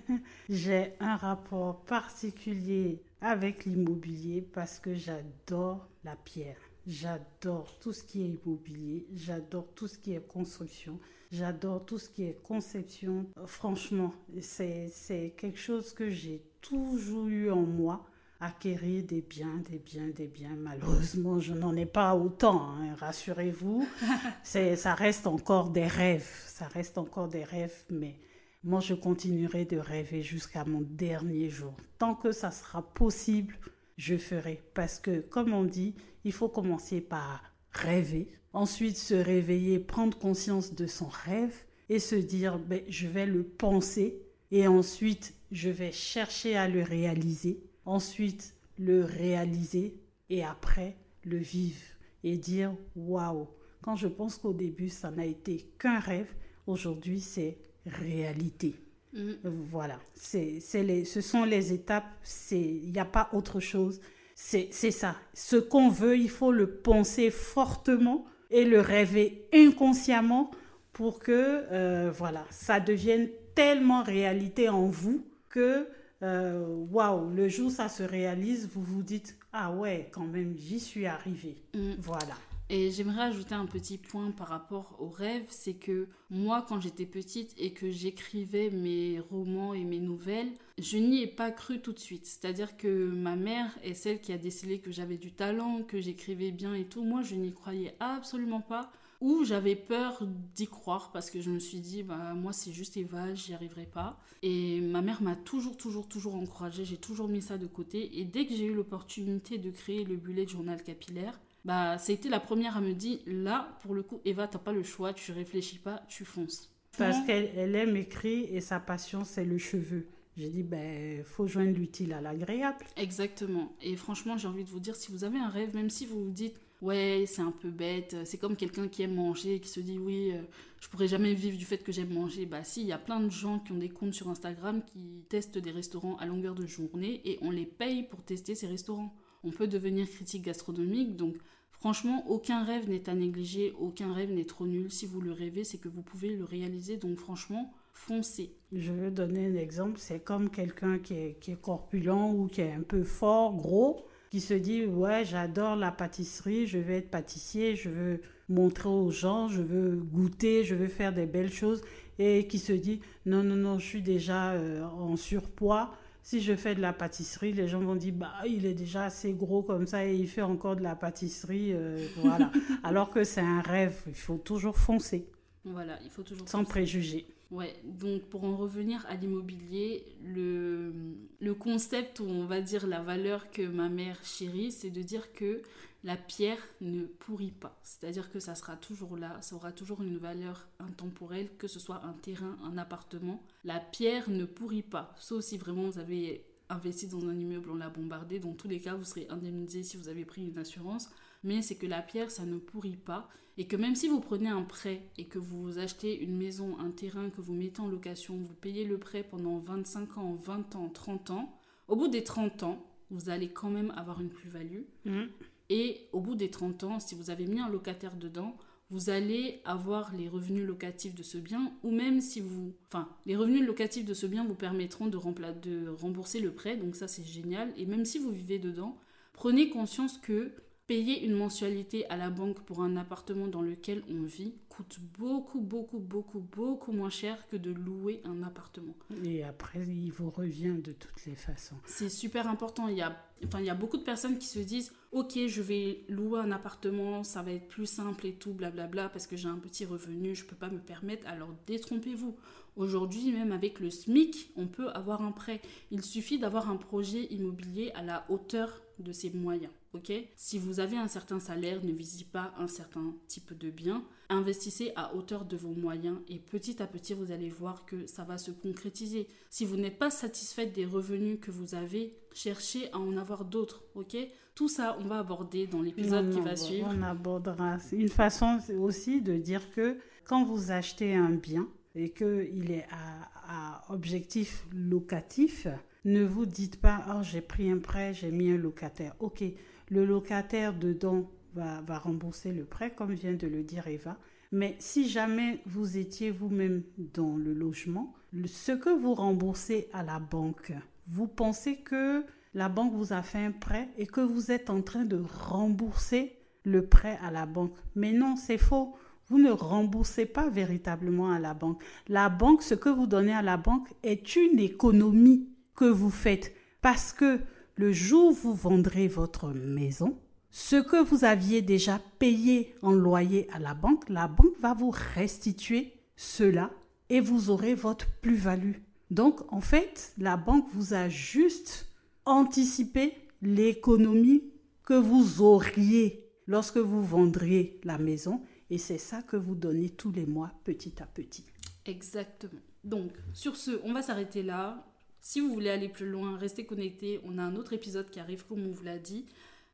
j'ai 0.48 0.94
un 0.98 1.16
rapport 1.16 1.82
particulier 1.84 3.02
avec 3.22 3.64
l'immobilier 3.64 4.42
parce 4.42 4.78
que 4.78 4.94
j'adore 4.94 5.88
la 6.04 6.16
pierre. 6.16 6.58
J'adore 6.86 7.78
tout 7.78 7.92
ce 7.92 8.02
qui 8.02 8.22
est 8.22 8.38
immobilier, 8.44 9.06
j'adore 9.14 9.68
tout 9.76 9.86
ce 9.86 9.96
qui 9.96 10.14
est 10.14 10.26
construction, 10.26 10.98
j'adore 11.30 11.86
tout 11.86 11.98
ce 11.98 12.08
qui 12.08 12.24
est 12.24 12.42
conception. 12.42 13.26
Franchement, 13.46 14.12
c'est 14.40 15.34
quelque 15.36 15.58
chose 15.58 15.94
que 15.94 16.10
j'ai 16.10 16.42
toujours 16.60 17.28
eu 17.28 17.52
en 17.52 17.62
moi, 17.62 18.04
acquérir 18.40 19.04
des 19.04 19.22
biens, 19.22 19.62
des 19.70 19.78
biens, 19.78 20.08
des 20.08 20.26
biens. 20.26 20.56
Malheureusement, 20.56 21.38
je 21.38 21.54
n'en 21.54 21.76
ai 21.76 21.86
pas 21.86 22.16
autant, 22.16 22.72
hein, 22.72 22.94
rassurez-vous. 22.98 23.86
ça 24.42 24.94
reste 24.94 25.28
encore 25.28 25.70
des 25.70 25.86
rêves, 25.86 26.28
ça 26.46 26.66
reste 26.66 26.98
encore 26.98 27.28
des 27.28 27.44
rêves, 27.44 27.84
mais 27.90 28.16
moi, 28.64 28.80
je 28.80 28.94
continuerai 28.94 29.64
de 29.64 29.76
rêver 29.76 30.22
jusqu'à 30.22 30.64
mon 30.64 30.82
dernier 30.82 31.48
jour. 31.48 31.74
Tant 31.98 32.14
que 32.14 32.30
ça 32.32 32.50
sera 32.50 32.82
possible, 32.82 33.58
je 33.96 34.16
ferai. 34.16 34.62
Parce 34.74 34.98
que, 34.98 35.20
comme 35.20 35.52
on 35.52 35.64
dit, 35.64 35.94
il 36.24 36.32
faut 36.32 36.48
commencer 36.48 37.00
par 37.00 37.42
rêver, 37.72 38.28
ensuite 38.52 38.96
se 38.96 39.14
réveiller, 39.14 39.78
prendre 39.78 40.16
conscience 40.18 40.74
de 40.74 40.86
son 40.86 41.08
rêve 41.08 41.64
et 41.88 41.98
se 41.98 42.14
dire, 42.14 42.58
ben, 42.58 42.82
je 42.88 43.08
vais 43.08 43.26
le 43.26 43.42
penser 43.42 44.22
et 44.50 44.68
ensuite 44.68 45.34
je 45.50 45.68
vais 45.68 45.92
chercher 45.92 46.56
à 46.56 46.68
le 46.68 46.82
réaliser, 46.82 47.62
ensuite 47.84 48.54
le 48.78 49.04
réaliser 49.04 50.00
et 50.30 50.44
après 50.44 50.96
le 51.24 51.38
vivre 51.38 51.82
et 52.24 52.36
dire, 52.36 52.74
waouh, 52.94 53.48
quand 53.82 53.96
je 53.96 54.08
pense 54.08 54.38
qu'au 54.38 54.52
début 54.52 54.88
ça 54.88 55.10
n'a 55.10 55.26
été 55.26 55.72
qu'un 55.78 55.98
rêve, 55.98 56.32
aujourd'hui 56.66 57.20
c'est 57.20 57.58
réalité. 57.86 58.74
Mm. 59.12 59.32
Voilà, 59.44 59.98
c'est, 60.14 60.60
les, 60.74 61.04
ce 61.04 61.20
sont 61.20 61.44
les 61.44 61.72
étapes, 61.72 62.06
il 62.50 62.92
n'y 62.92 62.98
a 62.98 63.04
pas 63.04 63.28
autre 63.32 63.60
chose. 63.60 64.00
C'est, 64.34 64.72
ça. 64.90 65.14
Ce 65.34 65.56
qu'on 65.56 65.88
veut, 65.88 66.18
il 66.18 66.30
faut 66.30 66.50
le 66.50 66.68
penser 66.68 67.30
fortement 67.30 68.24
et 68.50 68.64
le 68.64 68.80
rêver 68.80 69.46
inconsciemment 69.52 70.50
pour 70.92 71.20
que 71.20 71.64
euh, 71.70 72.10
voilà, 72.10 72.44
ça 72.50 72.80
devienne 72.80 73.28
tellement 73.54 74.02
réalité 74.02 74.68
en 74.68 74.86
vous 74.86 75.24
que 75.48 75.86
euh, 76.22 76.64
waouh, 76.90 77.30
le 77.30 77.48
jour 77.48 77.68
où 77.68 77.70
ça 77.70 77.88
se 77.88 78.02
réalise, 78.02 78.68
vous 78.72 78.82
vous 78.82 79.02
dites 79.02 79.36
ah 79.52 79.72
ouais, 79.72 80.08
quand 80.12 80.26
même, 80.26 80.54
j'y 80.56 80.80
suis 80.80 81.06
arrivé. 81.06 81.56
Mm. 81.74 81.92
Voilà. 81.98 82.34
Et 82.68 82.90
j'aimerais 82.90 83.24
ajouter 83.24 83.54
un 83.54 83.66
petit 83.66 83.98
point 83.98 84.30
par 84.30 84.48
rapport 84.48 84.96
au 84.98 85.08
rêve, 85.08 85.44
c'est 85.48 85.74
que 85.74 86.08
moi, 86.30 86.64
quand 86.66 86.80
j'étais 86.80 87.04
petite 87.04 87.52
et 87.58 87.72
que 87.74 87.90
j'écrivais 87.90 88.70
mes 88.70 89.20
romans 89.20 89.74
et 89.74 89.84
mes 89.84 89.98
nouvelles, 89.98 90.52
je 90.78 90.96
n'y 90.96 91.22
ai 91.22 91.26
pas 91.26 91.50
cru 91.50 91.80
tout 91.80 91.92
de 91.92 91.98
suite. 91.98 92.24
C'est-à-dire 92.24 92.76
que 92.78 93.10
ma 93.10 93.36
mère 93.36 93.78
est 93.82 93.94
celle 93.94 94.20
qui 94.20 94.32
a 94.32 94.38
décelé 94.38 94.78
que 94.80 94.90
j'avais 94.90 95.18
du 95.18 95.32
talent, 95.32 95.82
que 95.82 96.00
j'écrivais 96.00 96.50
bien 96.50 96.74
et 96.74 96.84
tout. 96.84 97.04
Moi, 97.04 97.22
je 97.22 97.34
n'y 97.34 97.52
croyais 97.52 97.94
absolument 98.00 98.62
pas. 98.62 98.90
Ou 99.22 99.44
j'avais 99.44 99.76
peur 99.76 100.26
d'y 100.56 100.66
croire 100.66 101.12
parce 101.12 101.30
que 101.30 101.40
je 101.40 101.48
me 101.48 101.60
suis 101.60 101.78
dit, 101.78 102.02
bah, 102.02 102.34
moi, 102.34 102.52
c'est 102.52 102.72
juste 102.72 102.96
Eva, 102.96 103.32
j'y 103.34 103.54
arriverai 103.54 103.86
pas. 103.86 104.18
Et 104.42 104.80
ma 104.80 105.00
mère 105.00 105.22
m'a 105.22 105.36
toujours, 105.36 105.76
toujours, 105.76 106.08
toujours 106.08 106.34
encouragée. 106.34 106.84
J'ai 106.84 106.96
toujours 106.96 107.28
mis 107.28 107.40
ça 107.40 107.56
de 107.56 107.68
côté. 107.68 108.18
Et 108.18 108.24
dès 108.24 108.46
que 108.46 108.56
j'ai 108.56 108.64
eu 108.64 108.74
l'opportunité 108.74 109.58
de 109.58 109.70
créer 109.70 110.02
le 110.02 110.16
bullet 110.16 110.48
journal 110.48 110.82
capillaire, 110.82 111.38
bah, 111.64 111.98
été 112.08 112.28
la 112.28 112.40
première 112.40 112.76
à 112.76 112.80
me 112.80 112.94
dire, 112.94 113.20
là, 113.28 113.78
pour 113.82 113.94
le 113.94 114.02
coup, 114.02 114.20
Eva, 114.24 114.48
t'as 114.48 114.58
pas 114.58 114.72
le 114.72 114.82
choix, 114.82 115.12
tu 115.12 115.30
réfléchis 115.30 115.78
pas, 115.78 116.02
tu 116.08 116.24
fonces. 116.24 116.74
Parce 116.98 117.24
qu'elle 117.24 117.76
aime 117.76 117.96
écrire 117.96 118.48
et 118.50 118.60
sa 118.60 118.80
passion, 118.80 119.22
c'est 119.22 119.44
le 119.44 119.56
cheveu. 119.56 120.08
J'ai 120.36 120.48
dit, 120.48 120.64
ben, 120.64 121.22
faut 121.22 121.46
joindre 121.46 121.78
l'utile 121.78 122.12
à 122.12 122.20
l'agréable. 122.20 122.86
Exactement. 122.96 123.72
Et 123.80 123.94
franchement, 123.94 124.36
j'ai 124.36 124.48
envie 124.48 124.64
de 124.64 124.70
vous 124.70 124.80
dire, 124.80 124.96
si 124.96 125.12
vous 125.12 125.22
avez 125.22 125.38
un 125.38 125.48
rêve, 125.48 125.76
même 125.76 125.90
si 125.90 126.06
vous 126.06 126.24
vous 126.24 126.32
dites, 126.32 126.58
ouais, 126.82 127.24
c'est 127.26 127.40
un 127.42 127.52
peu 127.52 127.70
bête, 127.70 128.16
c'est 128.24 128.36
comme 128.36 128.56
quelqu'un 128.56 128.88
qui 128.88 129.02
aime 129.02 129.14
manger, 129.14 129.60
qui 129.60 129.68
se 129.68 129.80
dit, 129.80 129.98
oui, 129.98 130.32
euh, 130.32 130.42
je 130.80 130.88
pourrais 130.88 131.08
jamais 131.08 131.32
vivre 131.32 131.56
du 131.56 131.64
fait 131.64 131.78
que 131.78 131.92
j'aime 131.92 132.12
manger. 132.12 132.44
Bah 132.44 132.64
si, 132.64 132.82
il 132.82 132.88
y 132.88 132.92
a 132.92 132.98
plein 132.98 133.20
de 133.20 133.30
gens 133.30 133.60
qui 133.60 133.72
ont 133.72 133.78
des 133.78 133.88
comptes 133.88 134.12
sur 134.12 134.28
Instagram 134.28 134.82
qui 134.84 135.24
testent 135.28 135.58
des 135.58 135.70
restaurants 135.70 136.16
à 136.16 136.26
longueur 136.26 136.54
de 136.54 136.66
journée 136.66 137.22
et 137.24 137.38
on 137.40 137.50
les 137.50 137.66
paye 137.66 138.02
pour 138.02 138.22
tester 138.22 138.54
ces 138.54 138.66
restaurants. 138.66 139.14
On 139.44 139.50
peut 139.50 139.68
devenir 139.68 140.10
critique 140.10 140.42
gastronomique, 140.42 141.16
donc 141.16 141.36
franchement, 141.70 142.24
aucun 142.28 142.64
rêve 142.64 142.88
n'est 142.88 143.08
à 143.08 143.14
négliger, 143.14 143.72
aucun 143.78 144.12
rêve 144.12 144.32
n'est 144.32 144.44
trop 144.44 144.66
nul. 144.66 144.90
Si 144.90 145.06
vous 145.06 145.20
le 145.20 145.32
rêvez, 145.32 145.64
c'est 145.64 145.78
que 145.78 145.88
vous 145.88 146.02
pouvez 146.02 146.36
le 146.36 146.44
réaliser, 146.44 146.96
donc 146.96 147.16
franchement, 147.16 147.72
foncez. 147.92 148.56
Je 148.72 148.92
vais 148.92 149.10
donner 149.10 149.46
un 149.46 149.54
exemple, 149.54 149.98
c'est 149.98 150.22
comme 150.22 150.50
quelqu'un 150.50 150.98
qui 150.98 151.14
est, 151.14 151.38
qui 151.40 151.52
est 151.52 151.60
corpulent 151.60 152.10
ou 152.10 152.48
qui 152.48 152.60
est 152.60 152.72
un 152.72 152.82
peu 152.82 153.04
fort, 153.04 153.56
gros, 153.56 154.06
qui 154.32 154.40
se 154.40 154.54
dit 154.54 154.86
ouais 154.86 155.26
j'adore 155.26 155.76
la 155.76 155.92
pâtisserie, 155.92 156.66
je 156.66 156.78
vais 156.78 156.96
être 156.96 157.10
pâtissier, 157.10 157.76
je 157.76 157.90
veux 157.90 158.22
montrer 158.48 158.88
aux 158.88 159.10
gens, 159.10 159.48
je 159.48 159.60
veux 159.60 159.96
goûter, 159.96 160.64
je 160.64 160.74
veux 160.74 160.88
faire 160.88 161.12
des 161.12 161.26
belles 161.26 161.52
choses 161.52 161.82
et 162.18 162.46
qui 162.46 162.58
se 162.58 162.72
dit 162.72 163.02
non 163.26 163.42
non 163.42 163.56
non 163.56 163.78
je 163.78 163.84
suis 163.84 164.00
déjà 164.00 164.52
euh, 164.52 164.82
en 164.84 165.16
surpoids. 165.16 165.92
Si 166.22 166.40
je 166.40 166.56
fais 166.56 166.74
de 166.74 166.80
la 166.80 166.94
pâtisserie, 166.94 167.52
les 167.52 167.68
gens 167.68 167.80
vont 167.80 167.94
dire 167.94 168.14
bah 168.14 168.32
il 168.46 168.64
est 168.64 168.72
déjà 168.72 169.04
assez 169.04 169.34
gros 169.34 169.62
comme 169.62 169.86
ça 169.86 170.06
et 170.06 170.14
il 170.14 170.26
fait 170.26 170.40
encore 170.40 170.76
de 170.76 170.82
la 170.82 170.96
pâtisserie, 170.96 171.74
euh, 171.74 172.02
voilà. 172.22 172.50
Alors 172.84 173.10
que 173.10 173.24
c'est 173.24 173.42
un 173.42 173.60
rêve, 173.60 174.00
il 174.06 174.14
faut 174.14 174.38
toujours 174.38 174.78
foncer. 174.78 175.28
Voilà, 175.66 175.98
il 176.04 176.10
faut 176.10 176.22
toujours 176.22 176.48
sans 176.48 176.64
préjugés. 176.64 177.26
Ouais, 177.52 177.78
donc 177.84 178.22
pour 178.22 178.44
en 178.44 178.56
revenir 178.56 179.04
à 179.10 179.14
l'immobilier, 179.14 180.06
le, 180.24 181.52
concept 181.52 182.18
ou 182.18 182.24
on 182.24 182.46
va 182.46 182.62
dire 182.62 182.86
la 182.86 183.02
valeur 183.02 183.50
que 183.50 183.60
ma 183.60 183.90
mère 183.90 184.18
chérit, 184.24 184.72
c'est 184.72 184.88
de 184.88 185.02
dire 185.02 185.34
que 185.34 185.60
la 186.02 186.16
pierre 186.16 186.66
ne 186.80 187.04
pourrit 187.04 187.52
pas. 187.52 187.78
C'est-à-dire 187.82 188.32
que 188.32 188.40
ça 188.40 188.54
sera 188.54 188.74
toujours 188.76 189.18
là, 189.18 189.36
ça 189.42 189.54
aura 189.54 189.70
toujours 189.70 190.00
une 190.00 190.16
valeur 190.16 190.66
intemporelle, 190.78 191.50
que 191.58 191.68
ce 191.68 191.78
soit 191.78 192.02
un 192.06 192.14
terrain, 192.14 192.56
un 192.64 192.78
appartement. 192.78 193.42
La 193.64 193.80
pierre 193.80 194.30
ne 194.30 194.46
pourrit 194.46 194.82
pas, 194.82 195.14
sauf 195.18 195.44
si 195.44 195.58
vraiment 195.58 195.90
vous 195.90 195.98
avez 195.98 196.46
investi 196.70 197.06
dans 197.06 197.28
un 197.28 197.38
immeuble, 197.38 197.68
on 197.70 197.76
l'a 197.76 197.90
bombardé. 197.90 198.38
Dans 198.38 198.54
tous 198.54 198.68
les 198.68 198.80
cas, 198.80 198.94
vous 198.94 199.04
serez 199.04 199.26
indemnisé 199.28 199.82
si 199.82 199.98
vous 199.98 200.08
avez 200.08 200.24
pris 200.24 200.46
une 200.46 200.58
assurance. 200.58 201.10
Mais 201.44 201.60
c'est 201.60 201.76
que 201.76 201.86
la 201.86 202.00
pierre, 202.00 202.30
ça 202.30 202.46
ne 202.46 202.56
pourrit 202.56 202.96
pas 202.96 203.28
et 203.58 203.66
que 203.66 203.76
même 203.76 203.94
si 203.94 204.08
vous 204.08 204.20
prenez 204.20 204.48
un 204.48 204.62
prêt 204.62 205.02
et 205.18 205.26
que 205.26 205.38
vous 205.38 205.78
achetez 205.78 206.18
une 206.18 206.36
maison, 206.36 206.78
un 206.78 206.90
terrain 206.90 207.28
que 207.30 207.40
vous 207.40 207.54
mettez 207.54 207.80
en 207.80 207.88
location, 207.88 208.36
vous 208.36 208.54
payez 208.54 208.84
le 208.84 208.98
prêt 208.98 209.22
pendant 209.22 209.58
25 209.58 210.18
ans, 210.18 210.34
20 210.34 210.76
ans, 210.76 210.88
30 210.88 211.30
ans, 211.30 211.58
au 211.88 211.96
bout 211.96 212.08
des 212.08 212.24
30 212.24 212.62
ans, 212.62 212.86
vous 213.10 213.28
allez 213.28 213.48
quand 213.50 213.68
même 213.68 213.92
avoir 213.96 214.20
une 214.20 214.30
plus-value. 214.30 214.82
Mmh. 215.04 215.24
Et 215.68 216.08
au 216.12 216.20
bout 216.20 216.34
des 216.34 216.50
30 216.50 216.84
ans, 216.84 217.00
si 217.00 217.14
vous 217.14 217.30
avez 217.30 217.46
mis 217.46 217.60
un 217.60 217.68
locataire 217.68 218.16
dedans, 218.16 218.56
vous 218.90 219.10
allez 219.10 219.60
avoir 219.64 220.14
les 220.14 220.28
revenus 220.28 220.66
locatifs 220.66 221.14
de 221.14 221.22
ce 221.22 221.38
bien, 221.38 221.72
ou 221.82 221.90
même 221.90 222.20
si 222.20 222.40
vous... 222.40 222.74
Enfin, 222.88 223.08
les 223.24 223.36
revenus 223.36 223.66
locatifs 223.66 224.04
de 224.04 224.12
ce 224.12 224.26
bien 224.26 224.44
vous 224.44 224.54
permettront 224.54 225.06
de, 225.06 225.18
de 225.18 225.88
rembourser 225.88 226.40
le 226.40 226.52
prêt, 226.52 226.76
donc 226.76 226.94
ça 226.94 227.08
c'est 227.08 227.24
génial. 227.24 227.72
Et 227.76 227.86
même 227.86 228.04
si 228.04 228.18
vous 228.18 228.30
vivez 228.30 228.58
dedans, 228.58 228.98
prenez 229.32 229.70
conscience 229.70 230.18
que 230.18 230.52
Payer 230.88 231.24
une 231.24 231.34
mensualité 231.34 232.06
à 232.10 232.16
la 232.16 232.28
banque 232.28 232.60
pour 232.60 232.82
un 232.82 232.96
appartement 232.96 233.46
dans 233.46 233.62
lequel 233.62 234.02
on 234.10 234.24
vit 234.24 234.54
coûte 234.68 234.98
beaucoup, 235.18 235.60
beaucoup, 235.60 236.00
beaucoup, 236.00 236.40
beaucoup 236.40 236.92
moins 236.92 237.08
cher 237.08 237.46
que 237.48 237.56
de 237.56 237.70
louer 237.70 238.20
un 238.24 238.42
appartement. 238.42 238.94
Et 239.22 239.44
après, 239.44 239.86
il 239.86 240.10
vous 240.10 240.30
revient 240.30 240.74
de 240.82 240.92
toutes 240.92 241.24
les 241.26 241.36
façons. 241.36 241.76
C'est 241.86 242.08
super 242.08 242.48
important. 242.48 242.88
Il 242.88 242.96
y, 242.96 243.02
a, 243.02 243.16
enfin, 243.44 243.60
il 243.60 243.66
y 243.66 243.70
a 243.70 243.74
beaucoup 243.74 243.96
de 243.96 244.02
personnes 244.02 244.38
qui 244.38 244.46
se 244.46 244.58
disent 244.58 244.92
Ok, 245.12 245.38
je 245.46 245.62
vais 245.62 246.04
louer 246.08 246.40
un 246.40 246.50
appartement, 246.50 247.22
ça 247.22 247.42
va 247.42 247.52
être 247.52 247.68
plus 247.68 247.86
simple 247.86 248.26
et 248.26 248.32
tout, 248.32 248.52
blablabla, 248.52 249.08
parce 249.10 249.26
que 249.26 249.36
j'ai 249.36 249.48
un 249.48 249.58
petit 249.58 249.84
revenu, 249.84 250.34
je 250.34 250.44
ne 250.44 250.48
peux 250.48 250.56
pas 250.56 250.70
me 250.70 250.80
permettre. 250.80 251.26
Alors 251.28 251.54
détrompez-vous. 251.66 252.34
Aujourd'hui, 252.74 253.30
même 253.32 253.52
avec 253.52 253.78
le 253.78 253.90
SMIC, 253.90 254.50
on 254.56 254.66
peut 254.66 254.88
avoir 254.90 255.22
un 255.22 255.32
prêt. 255.32 255.60
Il 255.90 256.02
suffit 256.02 256.38
d'avoir 256.38 256.70
un 256.70 256.76
projet 256.76 257.24
immobilier 257.26 257.92
à 257.94 258.02
la 258.02 258.24
hauteur 258.30 258.82
de 258.98 259.12
ses 259.12 259.30
moyens. 259.30 259.70
Ok? 259.94 260.10
Si 260.36 260.58
vous 260.58 260.80
avez 260.80 260.96
un 260.96 261.06
certain 261.06 261.38
salaire, 261.38 261.84
ne 261.84 261.92
visez 261.92 262.24
pas 262.24 262.54
un 262.58 262.66
certain 262.66 263.14
type 263.28 263.52
de 263.56 263.70
bien. 263.70 264.02
Investissez 264.30 264.92
à 264.96 265.14
hauteur 265.14 265.44
de 265.44 265.56
vos 265.56 265.74
moyens 265.74 266.16
et 266.28 266.38
petit 266.38 266.82
à 266.82 266.86
petit, 266.86 267.12
vous 267.12 267.30
allez 267.30 267.50
voir 267.50 267.84
que 267.84 268.06
ça 268.06 268.24
va 268.24 268.38
se 268.38 268.50
concrétiser. 268.50 269.28
Si 269.50 269.66
vous 269.66 269.76
n'êtes 269.76 269.98
pas 269.98 270.10
satisfait 270.10 270.66
des 270.66 270.86
revenus 270.86 271.38
que 271.40 271.50
vous 271.50 271.74
avez, 271.74 272.16
cherchez 272.32 272.90
à 272.92 272.98
en 272.98 273.16
avoir 273.18 273.44
d'autres. 273.44 273.82
Ok? 273.94 274.16
Tout 274.54 274.68
ça, 274.68 274.96
on 275.00 275.04
va 275.04 275.18
aborder 275.18 275.66
dans 275.66 275.82
l'épisode 275.82 276.30
qui 276.30 276.40
va 276.40 276.56
suivre. 276.56 276.88
On 276.90 277.02
abordera. 277.02 277.76
Une 277.92 278.08
façon 278.08 278.58
aussi 278.80 279.20
de 279.20 279.36
dire 279.36 279.70
que 279.72 279.98
quand 280.24 280.44
vous 280.44 280.70
achetez 280.70 281.14
un 281.14 281.32
bien 281.32 281.68
et 281.94 282.10
qu'il 282.10 282.70
est 282.70 282.86
à, 282.90 283.82
à 283.82 283.92
objectif 283.92 284.66
locatif, 284.72 285.66
ne 286.04 286.24
vous 286.24 286.46
dites 286.46 286.80
pas, 286.80 287.04
oh, 287.10 287.22
j'ai 287.22 287.42
pris 287.42 287.70
un 287.70 287.78
prêt, 287.78 288.12
j'ai 288.14 288.30
mis 288.30 288.50
un 288.50 288.56
locataire. 288.56 289.14
Ok, 289.20 289.44
le 289.88 290.04
locataire 290.04 290.74
dedans 290.74 291.30
va, 291.54 291.98
rembourser 291.98 292.52
le 292.52 292.64
prêt, 292.64 292.90
comme 292.90 293.12
vient 293.12 293.34
de 293.34 293.46
le 293.46 293.62
dire 293.62 293.86
Eva. 293.86 294.16
Mais 294.52 294.76
si 294.78 295.08
jamais 295.08 295.60
vous 295.66 295.96
étiez 295.96 296.30
vous-même 296.30 296.82
dans 297.14 297.36
le 297.36 297.52
logement, 297.52 298.14
ce 298.46 298.72
que 298.72 298.90
vous 298.90 299.14
remboursez 299.14 299.88
à 299.92 300.02
la 300.02 300.18
banque, 300.18 300.72
vous 301.08 301.26
pensez 301.26 301.76
que 301.76 302.24
la 302.54 302.68
banque 302.68 302.92
vous 302.92 303.12
a 303.12 303.22
fait 303.22 303.44
un 303.44 303.52
prêt 303.52 303.88
et 303.96 304.06
que 304.06 304.20
vous 304.20 304.50
êtes 304.50 304.68
en 304.70 304.82
train 304.82 305.04
de 305.04 305.22
rembourser 305.48 306.38
le 306.64 306.86
prêt 306.86 307.18
à 307.22 307.30
la 307.30 307.46
banque. 307.46 307.74
Mais 307.94 308.12
non, 308.12 308.36
c'est 308.36 308.58
faux. 308.58 308.94
Vous 309.28 309.38
ne 309.38 309.50
remboursez 309.50 310.26
pas 310.26 310.50
véritablement 310.50 311.30
à 311.30 311.38
la 311.38 311.54
banque. 311.54 311.82
La 312.08 312.28
banque, 312.28 312.62
ce 312.62 312.74
que 312.74 312.90
vous 312.90 313.06
donnez 313.06 313.32
à 313.32 313.42
la 313.42 313.56
banque 313.56 313.88
est 314.02 314.36
une 314.36 314.58
économie 314.58 315.48
que 315.74 315.86
vous 315.86 316.10
faites 316.10 316.54
parce 316.82 317.12
que 317.12 317.40
le 317.74 317.92
jour 317.92 318.30
où 318.30 318.32
vous 318.32 318.54
vendrez 318.54 319.08
votre 319.08 319.48
maison, 319.48 320.18
ce 320.50 320.76
que 320.76 321.02
vous 321.02 321.24
aviez 321.24 321.62
déjà 321.62 322.00
payé 322.18 322.74
en 322.82 322.92
loyer 322.92 323.48
à 323.52 323.58
la 323.58 323.74
banque, 323.74 324.08
la 324.08 324.28
banque 324.28 324.58
va 324.60 324.74
vous 324.74 324.92
restituer 325.14 325.94
cela 326.16 326.70
et 327.08 327.20
vous 327.20 327.50
aurez 327.50 327.74
votre 327.74 328.06
plus-value. 328.20 328.76
Donc 329.10 329.50
en 329.52 329.60
fait, 329.60 330.12
la 330.18 330.36
banque 330.36 330.66
vous 330.72 330.94
a 330.94 331.08
juste 331.08 331.90
anticipé 332.24 333.14
l'économie 333.40 334.44
que 334.84 334.94
vous 334.94 335.42
auriez 335.42 336.28
lorsque 336.46 336.78
vous 336.78 337.02
vendriez 337.02 337.80
la 337.84 337.98
maison 337.98 338.42
et 338.70 338.78
c'est 338.78 338.98
ça 338.98 339.22
que 339.22 339.36
vous 339.36 339.54
donnez 339.54 339.90
tous 339.90 340.12
les 340.12 340.26
mois 340.26 340.50
petit 340.64 341.02
à 341.02 341.06
petit. 341.06 341.44
Exactement. 341.84 342.60
Donc 342.84 343.12
sur 343.32 343.56
ce, 343.56 343.80
on 343.84 343.92
va 343.92 344.02
s'arrêter 344.02 344.42
là. 344.42 344.86
Si 345.24 345.38
vous 345.38 345.52
voulez 345.52 345.70
aller 345.70 345.88
plus 345.88 346.10
loin, 346.10 346.36
restez 346.36 346.66
connectés. 346.66 347.20
On 347.22 347.38
a 347.38 347.42
un 347.42 347.54
autre 347.54 347.72
épisode 347.72 348.10
qui 348.10 348.18
arrive, 348.18 348.44
comme 348.44 348.66
on 348.66 348.72
vous 348.72 348.82
l'a 348.82 348.98
dit. 348.98 349.24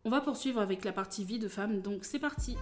On 0.05 0.11
va 0.11 0.21
poursuivre 0.21 0.61
avec 0.61 0.85
la 0.85 0.93
partie 0.93 1.25
vie 1.25 1.39
de 1.39 1.49
femme, 1.49 1.81
donc 1.81 2.05
c'est 2.05 2.19
parti. 2.19 2.55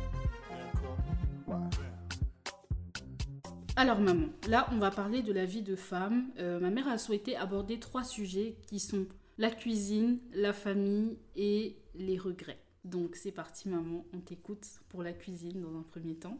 Alors 3.74 3.98
maman, 3.98 4.28
là 4.48 4.68
on 4.72 4.78
va 4.78 4.92
parler 4.92 5.22
de 5.22 5.32
la 5.32 5.44
vie 5.44 5.62
de 5.62 5.74
femme. 5.74 6.30
Euh, 6.38 6.60
ma 6.60 6.70
mère 6.70 6.86
a 6.86 6.96
souhaité 6.96 7.34
aborder 7.36 7.80
trois 7.80 8.04
sujets 8.04 8.56
qui 8.68 8.78
sont 8.78 9.06
la 9.36 9.50
cuisine, 9.50 10.20
la 10.32 10.52
famille 10.52 11.18
et 11.34 11.76
les 11.96 12.16
regrets. 12.16 12.62
Donc 12.84 13.16
c'est 13.16 13.32
parti 13.32 13.68
maman, 13.68 14.06
on 14.14 14.20
t'écoute 14.20 14.64
pour 14.88 15.02
la 15.02 15.12
cuisine 15.12 15.60
dans 15.60 15.76
un 15.76 15.82
premier 15.82 16.14
temps. 16.14 16.38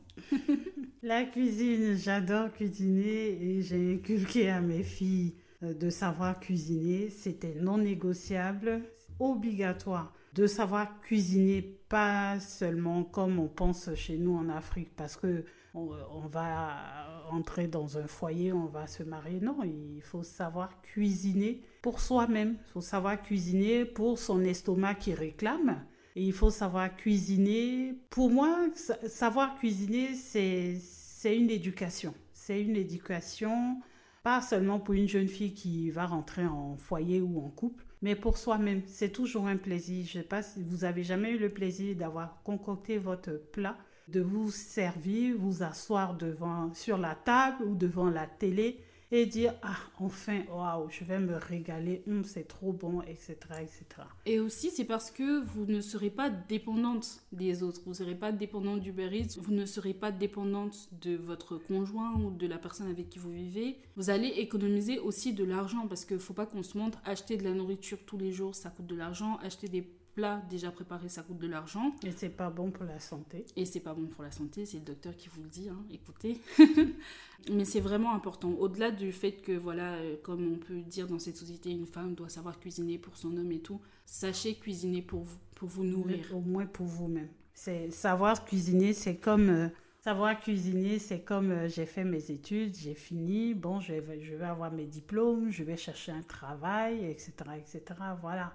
la 1.02 1.24
cuisine, 1.24 1.96
j'adore 1.96 2.52
cuisiner 2.52 3.30
et 3.42 3.62
j'ai 3.62 3.94
inculqué 3.94 4.48
à 4.48 4.60
mes 4.60 4.84
filles 4.84 5.34
de 5.62 5.90
savoir 5.90 6.40
cuisiner. 6.40 7.10
C'était 7.10 7.54
non 7.54 7.78
négociable, 7.78 8.82
obligatoire 9.18 10.12
de 10.36 10.46
savoir 10.46 11.00
cuisiner, 11.00 11.62
pas 11.88 12.38
seulement 12.40 13.04
comme 13.04 13.38
on 13.38 13.48
pense 13.48 13.94
chez 13.94 14.18
nous 14.18 14.36
en 14.36 14.50
Afrique, 14.50 14.90
parce 14.94 15.16
que 15.16 15.44
on, 15.72 16.26
va 16.26 17.26
entrer 17.30 17.66
dans 17.66 17.98
un 17.98 18.06
foyer, 18.06 18.52
on 18.52 18.64
va 18.64 18.86
se 18.86 19.02
marier. 19.02 19.40
Non, 19.40 19.58
il 19.62 20.00
faut 20.00 20.22
savoir 20.22 20.80
cuisiner 20.80 21.60
pour 21.82 22.00
soi-même. 22.00 22.56
Il 22.66 22.72
faut 22.72 22.80
savoir 22.80 23.22
cuisiner 23.22 23.84
pour 23.84 24.18
son 24.18 24.42
estomac 24.42 24.94
qui 24.94 25.12
réclame. 25.12 25.84
Et 26.14 26.24
il 26.24 26.32
faut 26.32 26.50
savoir 26.50 26.96
cuisiner. 26.96 27.94
Pour 28.08 28.30
moi, 28.30 28.68
savoir 29.06 29.56
cuisiner, 29.56 30.14
c'est 30.14 31.36
une 31.36 31.50
éducation. 31.50 32.14
C'est 32.32 32.62
une 32.62 32.76
éducation, 32.76 33.80
pas 34.26 34.40
seulement 34.40 34.80
pour 34.80 34.94
une 34.94 35.06
jeune 35.06 35.28
fille 35.28 35.54
qui 35.54 35.88
va 35.88 36.04
rentrer 36.04 36.44
en 36.44 36.76
foyer 36.76 37.20
ou 37.20 37.38
en 37.38 37.48
couple, 37.48 37.84
mais 38.02 38.16
pour 38.16 38.38
soi-même. 38.38 38.82
C'est 38.88 39.12
toujours 39.12 39.46
un 39.46 39.56
plaisir. 39.56 40.04
Je 40.04 40.18
ne 40.18 40.22
sais 40.24 40.28
pas 40.28 40.42
si 40.42 40.64
vous 40.64 40.84
avez 40.84 41.04
jamais 41.04 41.30
eu 41.30 41.38
le 41.38 41.48
plaisir 41.48 41.94
d'avoir 41.94 42.42
concocté 42.42 42.98
votre 42.98 43.40
plat, 43.52 43.76
de 44.08 44.20
vous 44.20 44.50
servir, 44.50 45.36
vous 45.38 45.62
asseoir 45.62 46.16
devant, 46.16 46.74
sur 46.74 46.98
la 46.98 47.14
table 47.14 47.62
ou 47.66 47.76
devant 47.76 48.10
la 48.10 48.26
télé 48.26 48.80
et 49.12 49.26
dire 49.26 49.54
ah 49.62 49.76
enfin 49.98 50.42
waouh 50.50 50.88
je 50.90 51.04
vais 51.04 51.18
me 51.18 51.36
régaler 51.36 52.02
hum, 52.06 52.24
c'est 52.24 52.48
trop 52.48 52.72
bon 52.72 53.02
etc 53.02 53.36
etc 53.60 54.08
et 54.24 54.40
aussi 54.40 54.70
c'est 54.70 54.84
parce 54.84 55.10
que 55.10 55.44
vous 55.44 55.66
ne 55.66 55.80
serez 55.80 56.10
pas 56.10 56.30
dépendante 56.30 57.20
des 57.32 57.62
autres. 57.62 57.80
Vous 57.84 57.90
ne 57.90 57.94
serez 57.94 58.14
pas 58.14 58.32
dépendante 58.32 58.80
du 58.80 58.90
Eats. 58.90 59.38
Vous 59.38 59.52
ne 59.52 59.66
serez 59.66 59.94
pas 59.94 60.12
dépendante 60.12 60.88
de 61.00 61.16
votre 61.16 61.56
conjoint 61.56 62.14
ou 62.14 62.30
de 62.30 62.46
la 62.46 62.58
personne 62.58 62.88
avec 62.88 63.08
qui 63.08 63.18
vous 63.18 63.32
vivez. 63.32 63.78
Vous 63.96 64.10
allez 64.10 64.28
économiser 64.28 64.98
aussi 64.98 65.32
de 65.32 65.44
l'argent 65.44 65.86
parce 65.88 66.04
qu'il 66.04 66.18
faut 66.18 66.34
pas 66.34 66.46
qu'on 66.46 66.62
se 66.62 66.76
montre 66.76 66.98
acheter 67.04 67.36
de 67.36 67.44
la 67.44 67.52
nourriture 67.52 67.98
tous 68.06 68.18
les 68.18 68.32
jours 68.32 68.54
ça 68.54 68.70
coûte 68.70 68.86
de 68.86 68.96
l'argent. 68.96 69.38
Acheter 69.42 69.68
des 69.68 69.88
plat 70.16 70.42
déjà 70.50 70.72
préparé, 70.72 71.08
ça 71.08 71.22
coûte 71.22 71.38
de 71.38 71.46
l'argent. 71.46 71.94
Et 72.04 72.10
c'est 72.10 72.30
pas 72.30 72.50
bon 72.50 72.70
pour 72.70 72.84
la 72.84 72.98
santé. 72.98 73.44
Et 73.54 73.66
c'est 73.66 73.80
pas 73.80 73.94
bon 73.94 74.06
pour 74.06 74.24
la 74.24 74.32
santé, 74.32 74.66
c'est 74.66 74.78
le 74.78 74.84
docteur 74.84 75.14
qui 75.16 75.28
vous 75.28 75.42
le 75.42 75.48
dit, 75.48 75.68
hein, 75.68 75.84
écoutez. 75.92 76.40
Mais 77.52 77.66
c'est 77.66 77.80
vraiment 77.80 78.14
important. 78.14 78.50
Au-delà 78.50 78.90
du 78.90 79.12
fait 79.12 79.32
que, 79.32 79.52
voilà, 79.52 79.94
euh, 79.96 80.16
comme 80.22 80.54
on 80.54 80.56
peut 80.56 80.80
dire 80.80 81.06
dans 81.06 81.18
cette 81.18 81.36
société, 81.36 81.70
une 81.70 81.86
femme 81.86 82.14
doit 82.14 82.30
savoir 82.30 82.58
cuisiner 82.58 82.98
pour 82.98 83.16
son 83.16 83.36
homme 83.36 83.52
et 83.52 83.60
tout, 83.60 83.80
sachez 84.06 84.54
cuisiner 84.54 85.02
pour 85.02 85.20
vous, 85.20 85.38
pour 85.54 85.68
vous 85.68 85.84
nourrir. 85.84 86.34
au 86.34 86.40
moins 86.40 86.66
pour 86.66 86.86
vous-même. 86.86 87.28
C'est 87.52 87.90
savoir 87.90 88.44
cuisiner, 88.44 88.94
c'est 88.94 89.16
comme 89.16 89.50
euh, 89.50 89.68
savoir 90.02 90.40
cuisiner, 90.40 90.98
c'est 90.98 91.20
comme 91.20 91.50
euh, 91.50 91.68
j'ai 91.68 91.86
fait 91.86 92.04
mes 92.04 92.30
études, 92.30 92.74
j'ai 92.74 92.94
fini, 92.94 93.54
bon, 93.54 93.80
je 93.80 93.92
vais, 93.92 94.20
je 94.22 94.34
vais 94.34 94.46
avoir 94.46 94.72
mes 94.72 94.86
diplômes, 94.86 95.50
je 95.50 95.62
vais 95.62 95.76
chercher 95.76 96.12
un 96.12 96.22
travail, 96.22 97.04
etc., 97.04 97.32
etc. 97.58 97.82
Voilà 98.22 98.52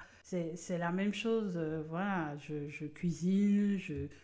c'est 0.56 0.78
la 0.78 0.92
même 0.92 1.14
chose. 1.14 1.54
Euh, 1.56 1.84
voilà, 1.90 2.36
je, 2.38 2.86
cuisine, 2.86 3.78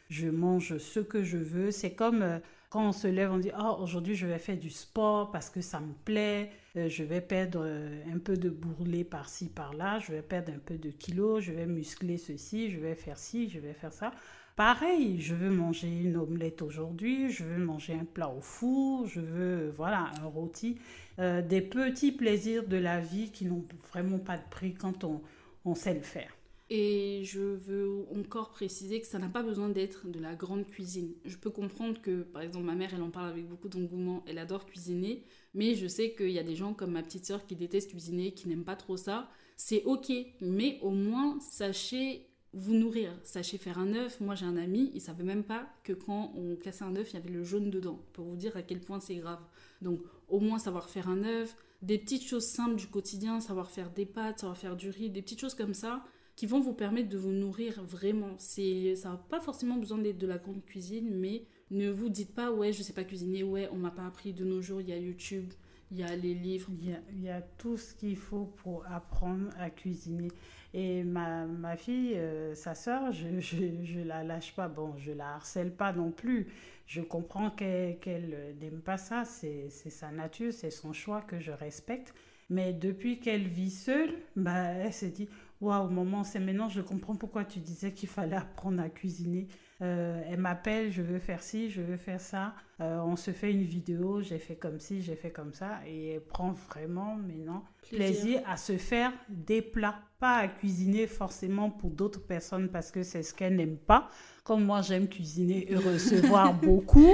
je, 0.09 0.29
mange 0.29 0.77
ce 0.77 0.99
que 0.99 1.23
je 1.23 1.37
veux. 1.37 1.71
C'est 1.71 1.93
comme 1.93 2.21
euh, 2.21 2.39
quand 2.69 2.87
on 2.87 2.91
se 2.91 3.07
lève, 3.07 3.31
on 3.31 3.39
dit 3.39 3.51
Oh, 3.59 3.77
aujourd'hui, 3.81 4.15
je 4.15 4.27
vais 4.27 4.39
faire 4.39 4.57
du 4.57 4.69
sport 4.69 5.31
parce 5.31 5.49
que 5.49 5.61
ça 5.61 5.79
me 5.79 5.93
plaît. 6.05 6.51
Euh, 6.75 6.89
je 6.89 7.03
vais 7.03 7.21
perdre 7.21 7.65
un 7.65 8.19
peu 8.19 8.37
de 8.37 8.49
bourrelet 8.49 9.03
par-ci, 9.03 9.49
par-là. 9.49 9.99
Je 9.99 10.13
vais 10.13 10.21
perdre 10.21 10.53
un 10.53 10.59
peu 10.59 10.77
de 10.77 10.89
kilos. 10.89 11.43
Je 11.43 11.51
vais 11.51 11.65
muscler 11.65 12.17
ceci. 12.17 12.69
Je 12.69 12.79
vais 12.79 12.95
faire 12.95 13.17
ci. 13.17 13.49
Je 13.49 13.59
vais 13.59 13.73
faire 13.73 13.93
ça. 13.93 14.11
Pareil, 14.55 15.21
je 15.21 15.35
veux 15.35 15.51
manger 15.51 15.87
une 15.87 16.17
omelette 16.17 16.63
aujourd'hui, 16.63 17.29
je 17.29 17.43
veux 17.43 17.63
manger 17.63 17.93
un 17.93 18.05
plat 18.05 18.27
au 18.27 18.41
four, 18.41 19.05
je 19.05 19.19
veux, 19.19 19.69
voilà, 19.69 20.09
un 20.19 20.25
rôti. 20.25 20.79
des 21.19 21.61
petits 21.61 22.11
plaisirs 22.11 22.67
de 22.67 22.77
la 22.77 22.99
vie 22.99 23.29
qui 23.29 23.45
n'ont 23.45 23.63
vraiment 23.91 24.17
pas 24.17 24.35
de 24.35 24.49
prix 24.49 24.73
quand 24.73 25.03
on, 25.03 25.21
on 25.67 25.75
sait 25.75 25.93
le 25.93 26.01
faire. 26.01 26.33
Et 26.69 27.21
je 27.23 27.39
veux 27.39 28.05
encore 28.13 28.49
préciser 28.49 28.99
que 28.99 29.07
ça 29.07 29.19
n'a 29.19 29.29
pas 29.29 29.41
besoin 29.41 29.69
d'être 29.69 30.07
de 30.07 30.19
la 30.19 30.35
grande 30.35 30.65
cuisine. 30.65 31.13
Je 31.23 31.37
peux 31.37 31.49
comprendre 31.49 32.01
que, 32.01 32.23
par 32.23 32.41
exemple, 32.41 32.65
ma 32.65 32.75
mère, 32.75 32.93
elle 32.93 33.01
en 33.01 33.09
parle 33.09 33.29
avec 33.29 33.47
beaucoup 33.47 33.69
d'engouement, 33.69 34.21
elle 34.27 34.37
adore 34.37 34.65
cuisiner, 34.65 35.23
mais 35.53 35.75
je 35.75 35.87
sais 35.87 36.13
qu'il 36.13 36.31
y 36.31 36.39
a 36.39 36.43
des 36.43 36.55
gens 36.55 36.73
comme 36.73 36.91
ma 36.91 37.03
petite 37.03 37.25
sœur 37.25 37.45
qui 37.45 37.55
détestent 37.55 37.91
cuisiner, 37.91 38.33
qui 38.33 38.49
n'aiment 38.49 38.65
pas 38.65 38.75
trop 38.75 38.97
ça. 38.97 39.29
C'est 39.55 39.83
ok, 39.85 40.11
mais 40.41 40.77
au 40.81 40.89
moins, 40.89 41.39
sachez 41.39 42.27
vous 42.51 42.73
nourrir, 42.73 43.17
sachez 43.23 43.57
faire 43.57 43.79
un 43.79 43.93
œuf. 43.93 44.19
Moi, 44.19 44.35
j'ai 44.35 44.45
un 44.45 44.57
ami, 44.57 44.91
il 44.93 45.01
savait 45.01 45.23
même 45.23 45.43
pas 45.43 45.69
que 45.83 45.93
quand 45.93 46.33
on 46.35 46.57
cassait 46.57 46.83
un 46.83 46.95
œuf, 46.97 47.11
il 47.11 47.13
y 47.13 47.19
avait 47.19 47.29
le 47.29 47.43
jaune 47.45 47.69
dedans, 47.69 48.01
pour 48.11 48.25
vous 48.25 48.35
dire 48.35 48.57
à 48.57 48.61
quel 48.61 48.81
point 48.81 48.99
c'est 48.99 49.15
grave. 49.15 49.41
Donc, 49.81 50.01
au 50.27 50.41
moins 50.41 50.59
savoir 50.59 50.89
faire 50.89 51.07
un 51.07 51.23
œuf, 51.23 51.55
des 51.81 51.97
petites 51.97 52.23
choses 52.23 52.45
simples 52.45 52.75
du 52.75 52.87
quotidien, 52.87 53.39
savoir 53.39 53.69
faire 53.69 53.91
des 53.91 54.05
pâtes, 54.05 54.39
savoir 54.39 54.57
faire 54.57 54.75
du 54.75 54.89
riz, 54.89 55.09
des 55.09 55.21
petites 55.21 55.39
choses 55.39 55.55
comme 55.55 55.73
ça 55.73 56.03
qui 56.35 56.45
vont 56.45 56.59
vous 56.59 56.73
permettre 56.73 57.09
de 57.09 57.17
vous 57.17 57.31
nourrir 57.31 57.83
vraiment. 57.83 58.35
C'est, 58.37 58.95
ça 58.95 59.09
n'a 59.09 59.17
pas 59.17 59.39
forcément 59.39 59.75
besoin 59.75 59.97
d'être 59.97 60.19
de 60.19 60.27
la 60.27 60.37
grande 60.37 60.63
cuisine, 60.63 61.09
mais 61.15 61.45
ne 61.71 61.89
vous 61.89 62.09
dites 62.09 62.33
pas 62.33 62.51
ouais 62.51 62.71
je 62.71 62.83
sais 62.83 62.93
pas 62.93 63.03
cuisiner, 63.03 63.43
ouais 63.43 63.69
on 63.71 63.77
m'a 63.77 63.91
pas 63.91 64.05
appris 64.05 64.33
de 64.33 64.45
nos 64.45 64.61
jours, 64.61 64.79
il 64.81 64.89
y 64.89 64.93
a 64.93 64.97
YouTube, 64.97 65.51
il 65.91 65.97
y 65.97 66.03
a 66.03 66.15
les 66.15 66.33
livres. 66.33 66.69
Il 66.79 66.89
y 66.89 66.93
a, 66.93 66.99
il 67.11 67.21
y 67.23 67.29
a 67.29 67.41
tout 67.41 67.77
ce 67.77 67.93
qu'il 67.93 68.17
faut 68.17 68.45
pour 68.57 68.85
apprendre 68.87 69.49
à 69.59 69.69
cuisiner. 69.69 70.29
Et 70.73 71.03
ma, 71.03 71.45
ma 71.45 71.77
fille, 71.77 72.15
euh, 72.15 72.53
sa 72.55 72.75
sœur, 72.75 73.11
je, 73.11 73.39
je, 73.39 73.99
la 73.99 74.23
lâche 74.23 74.53
pas. 74.53 74.67
Bon, 74.67 74.95
je 74.97 75.11
la 75.11 75.35
harcèle 75.35 75.73
pas 75.73 75.93
non 75.93 76.11
plus. 76.11 76.47
Je 76.87 77.01
comprends 77.01 77.51
qu'elle 77.51 78.55
n'aime 78.59 78.81
pas 78.81 78.97
ça. 78.97 79.25
C'est 79.25 79.69
sa 79.69 80.11
nature, 80.11 80.53
c'est 80.53 80.71
son 80.71 80.93
choix 80.93 81.21
que 81.21 81.39
je 81.39 81.51
respecte. 81.51 82.13
Mais 82.49 82.73
depuis 82.73 83.19
qu'elle 83.19 83.47
vit 83.47 83.71
seule, 83.71 84.15
bah, 84.37 84.71
elle 84.71 84.93
s'est 84.93 85.09
dit 85.09 85.29
Waouh, 85.59 85.89
maman, 85.89 86.23
c'est 86.23 86.39
maintenant, 86.39 86.69
je 86.69 86.81
comprends 86.81 87.15
pourquoi 87.15 87.43
tu 87.43 87.59
disais 87.59 87.91
qu'il 87.91 88.09
fallait 88.09 88.35
apprendre 88.35 88.81
à 88.81 88.89
cuisiner. 88.89 89.47
Euh, 89.81 90.21
elle 90.27 90.39
m'appelle, 90.39 90.91
je 90.91 91.01
veux 91.01 91.19
faire 91.19 91.41
ci, 91.41 91.69
je 91.69 91.81
veux 91.81 91.97
faire 91.97 92.21
ça. 92.21 92.53
Euh, 92.79 92.99
on 92.99 93.15
se 93.15 93.31
fait 93.31 93.51
une 93.51 93.63
vidéo, 93.63 94.21
j'ai 94.21 94.39
fait 94.39 94.55
comme 94.55 94.79
ci, 94.79 95.01
j'ai 95.01 95.15
fait 95.15 95.31
comme 95.31 95.53
ça. 95.53 95.79
Et 95.87 96.13
elle 96.13 96.21
prend 96.21 96.51
vraiment 96.51 97.15
maintenant 97.15 97.63
plaisir. 97.89 98.41
à 98.47 98.57
se 98.57 98.77
faire 98.77 99.11
des 99.29 99.61
plats. 99.61 99.99
Pas 100.19 100.37
à 100.37 100.47
cuisiner 100.47 101.05
forcément 101.05 101.69
pour 101.69 101.91
d'autres 101.91 102.25
personnes 102.25 102.69
parce 102.69 102.89
que 102.89 103.03
c'est 103.03 103.21
ce 103.21 103.35
qu'elle 103.35 103.55
n'aime 103.55 103.77
pas. 103.77 104.09
Comme 104.43 104.63
moi, 104.63 104.81
j'aime 104.81 105.07
cuisiner 105.07 105.71
et 105.71 105.75
recevoir 105.75 106.53
beaucoup. 106.59 107.13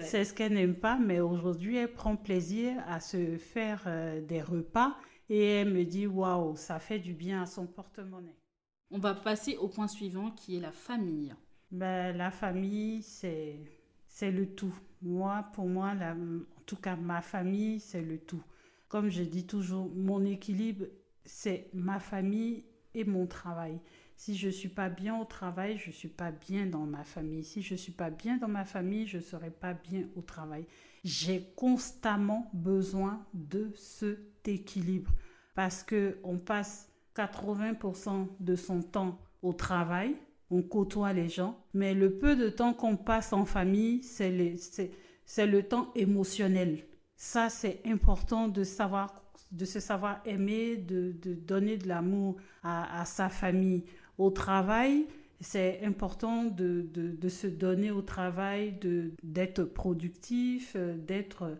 C'est 0.00 0.24
ce 0.24 0.32
qu'elle 0.32 0.52
n'aime 0.52 0.76
pas. 0.76 0.96
Mais 0.96 1.18
aujourd'hui, 1.18 1.76
elle 1.76 1.92
prend 1.92 2.14
plaisir 2.14 2.74
à 2.88 3.00
se 3.00 3.36
faire 3.36 3.82
euh, 3.86 4.20
des 4.20 4.42
repas. 4.42 4.96
Et 5.28 5.44
elle 5.44 5.72
me 5.72 5.84
dit, 5.84 6.06
waouh, 6.06 6.56
ça 6.56 6.78
fait 6.78 6.98
du 6.98 7.12
bien 7.12 7.42
à 7.42 7.46
son 7.46 7.66
porte-monnaie. 7.66 8.36
On 8.90 8.98
va 8.98 9.14
passer 9.14 9.56
au 9.56 9.68
point 9.68 9.88
suivant 9.88 10.30
qui 10.30 10.56
est 10.56 10.60
la 10.60 10.72
famille 10.72 11.34
ben, 11.70 12.16
La 12.16 12.30
famille, 12.30 13.02
c'est, 13.02 13.58
c'est 14.06 14.30
le 14.30 14.54
tout. 14.54 14.74
Moi, 15.02 15.44
pour 15.52 15.66
moi, 15.66 15.94
la, 15.94 16.12
en 16.12 16.62
tout 16.66 16.76
cas, 16.76 16.96
ma 16.96 17.20
famille, 17.20 17.80
c'est 17.80 18.02
le 18.02 18.18
tout. 18.18 18.42
Comme 18.88 19.08
je 19.08 19.24
dis 19.24 19.46
toujours, 19.46 19.90
mon 19.94 20.24
équilibre, 20.24 20.86
c'est 21.24 21.68
ma 21.72 21.98
famille 21.98 22.64
et 22.94 23.04
mon 23.04 23.26
travail. 23.26 23.80
Si 24.16 24.34
je 24.34 24.46
ne 24.46 24.52
suis 24.52 24.68
pas 24.70 24.88
bien 24.88 25.18
au 25.20 25.24
travail, 25.24 25.76
je 25.76 25.88
ne 25.88 25.92
suis 25.92 26.08
pas 26.08 26.30
bien 26.30 26.66
dans 26.66 26.86
ma 26.86 27.04
famille. 27.04 27.44
Si 27.44 27.60
je 27.60 27.74
ne 27.74 27.78
suis 27.78 27.92
pas 27.92 28.10
bien 28.10 28.38
dans 28.38 28.48
ma 28.48 28.64
famille, 28.64 29.06
je 29.06 29.18
ne 29.18 29.22
serai 29.22 29.50
pas 29.50 29.74
bien 29.74 30.08
au 30.16 30.22
travail. 30.22 30.66
J'ai 31.04 31.52
constamment 31.54 32.50
besoin 32.54 33.26
de 33.34 33.70
cet 33.74 34.18
équilibre 34.48 35.12
parce 35.54 35.84
qu'on 35.84 36.38
passe 36.38 36.90
80% 37.16 38.28
de 38.40 38.56
son 38.56 38.82
temps 38.82 39.18
au 39.42 39.52
travail 39.52 40.16
on 40.50 40.62
côtoie 40.62 41.12
les 41.12 41.28
gens, 41.28 41.58
mais 41.74 41.94
le 41.94 42.18
peu 42.18 42.36
de 42.36 42.48
temps 42.48 42.72
qu'on 42.72 42.96
passe 42.96 43.32
en 43.32 43.44
famille, 43.44 44.02
c'est 44.02 44.30
le 44.30 45.62
temps 45.62 45.90
émotionnel. 45.94 46.84
Ça, 47.16 47.48
c'est 47.48 47.80
important 47.84 48.48
de 48.48 48.62
savoir, 48.62 49.24
de 49.50 49.64
se 49.64 49.80
savoir 49.80 50.20
aimer, 50.24 50.76
de, 50.76 51.12
donner 51.12 51.76
de 51.78 51.88
l'amour 51.88 52.36
à, 52.62 53.04
sa 53.04 53.28
famille. 53.28 53.84
Au 54.18 54.30
travail, 54.30 55.06
c'est 55.40 55.80
important 55.84 56.44
de, 56.44 57.28
se 57.28 57.46
donner 57.46 57.90
au 57.90 58.02
travail, 58.02 58.78
d'être 59.22 59.64
productif, 59.64 60.76
d'être, 60.76 61.58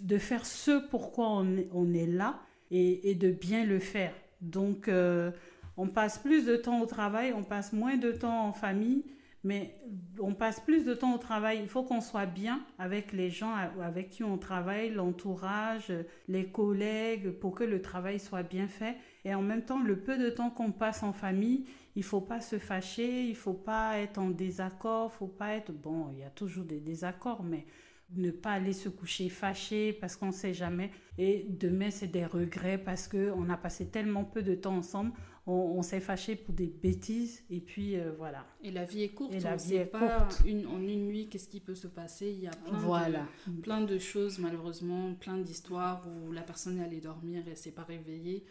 de 0.00 0.18
faire 0.18 0.46
ce 0.46 0.86
pourquoi 0.88 1.28
on, 1.28 1.56
on 1.72 1.92
est 1.92 2.06
là 2.06 2.40
et, 2.70 3.14
de 3.14 3.30
bien 3.30 3.64
le 3.64 3.78
faire. 3.78 4.12
Donc, 4.40 4.88
euh, 4.88 5.30
on 5.76 5.88
passe 5.88 6.18
plus 6.18 6.44
de 6.44 6.56
temps 6.56 6.80
au 6.80 6.86
travail, 6.86 7.32
on 7.32 7.44
passe 7.44 7.72
moins 7.72 7.96
de 7.96 8.12
temps 8.12 8.48
en 8.48 8.52
famille, 8.52 9.04
mais 9.44 9.78
on 10.18 10.34
passe 10.34 10.58
plus 10.58 10.84
de 10.84 10.94
temps 10.94 11.14
au 11.14 11.18
travail. 11.18 11.60
Il 11.62 11.68
faut 11.68 11.84
qu'on 11.84 12.00
soit 12.00 12.26
bien 12.26 12.60
avec 12.78 13.12
les 13.12 13.30
gens 13.30 13.54
avec 13.80 14.10
qui 14.10 14.24
on 14.24 14.38
travaille, 14.38 14.90
l'entourage, 14.90 15.92
les 16.28 16.46
collègues, 16.46 17.30
pour 17.30 17.54
que 17.54 17.62
le 17.62 17.80
travail 17.80 18.18
soit 18.18 18.42
bien 18.42 18.66
fait. 18.66 18.96
Et 19.24 19.34
en 19.34 19.42
même 19.42 19.62
temps, 19.62 19.80
le 19.80 20.00
peu 20.00 20.18
de 20.18 20.30
temps 20.30 20.50
qu'on 20.50 20.72
passe 20.72 21.02
en 21.02 21.12
famille, 21.12 21.66
il 21.94 22.02
faut 22.02 22.20
pas 22.20 22.40
se 22.40 22.58
fâcher, 22.58 23.28
il 23.28 23.36
faut 23.36 23.54
pas 23.54 23.98
être 23.98 24.18
en 24.18 24.30
désaccord, 24.30 25.12
faut 25.12 25.28
pas 25.28 25.54
être 25.54 25.72
bon. 25.72 26.08
Il 26.12 26.18
y 26.18 26.24
a 26.24 26.30
toujours 26.30 26.64
des 26.64 26.80
désaccords, 26.80 27.44
mais 27.44 27.64
ne 28.14 28.30
pas 28.30 28.52
aller 28.52 28.72
se 28.72 28.88
coucher 28.88 29.28
fâché 29.28 29.92
parce 29.92 30.16
qu'on 30.16 30.26
ne 30.26 30.32
sait 30.32 30.54
jamais. 30.54 30.90
Et 31.18 31.46
demain, 31.48 31.90
c'est 31.90 32.06
des 32.06 32.24
regrets 32.24 32.78
parce 32.78 33.08
qu'on 33.08 33.48
a 33.50 33.56
passé 33.56 33.86
tellement 33.86 34.24
peu 34.24 34.42
de 34.42 34.54
temps 34.54 34.76
ensemble. 34.76 35.12
On, 35.48 35.80
s'est 35.82 36.00
fâché 36.00 36.34
pour 36.34 36.54
des 36.54 36.66
bêtises 36.66 37.44
et 37.50 37.60
puis 37.60 37.96
euh, 37.96 38.10
voilà. 38.18 38.44
Et 38.64 38.72
la 38.72 38.84
vie 38.84 39.04
est 39.04 39.10
courte. 39.10 39.32
Et 39.32 39.38
la 39.38 39.54
vie 39.54 39.76
est 39.76 39.84
pas 39.84 40.26
Une, 40.44 40.66
en 40.66 40.80
une 40.80 41.06
nuit 41.06 41.28
qu'est-ce 41.28 41.48
qui 41.48 41.60
peut 41.60 41.76
se 41.76 41.86
passer. 41.86 42.32
Il 42.32 42.40
y 42.40 42.48
a 42.48 42.50
plein, 42.50 42.78
voilà. 42.78 43.28
de, 43.46 43.60
plein 43.60 43.80
de 43.80 43.96
choses 43.96 44.40
malheureusement, 44.40 45.14
plein 45.14 45.38
d'histoires 45.38 46.04
où 46.08 46.32
la 46.32 46.42
personne 46.42 46.80
est 46.80 46.84
allée 46.84 47.00
dormir 47.00 47.46
et 47.46 47.54
s'est 47.54 47.70
pas 47.70 47.84
réveillée. 47.84 48.44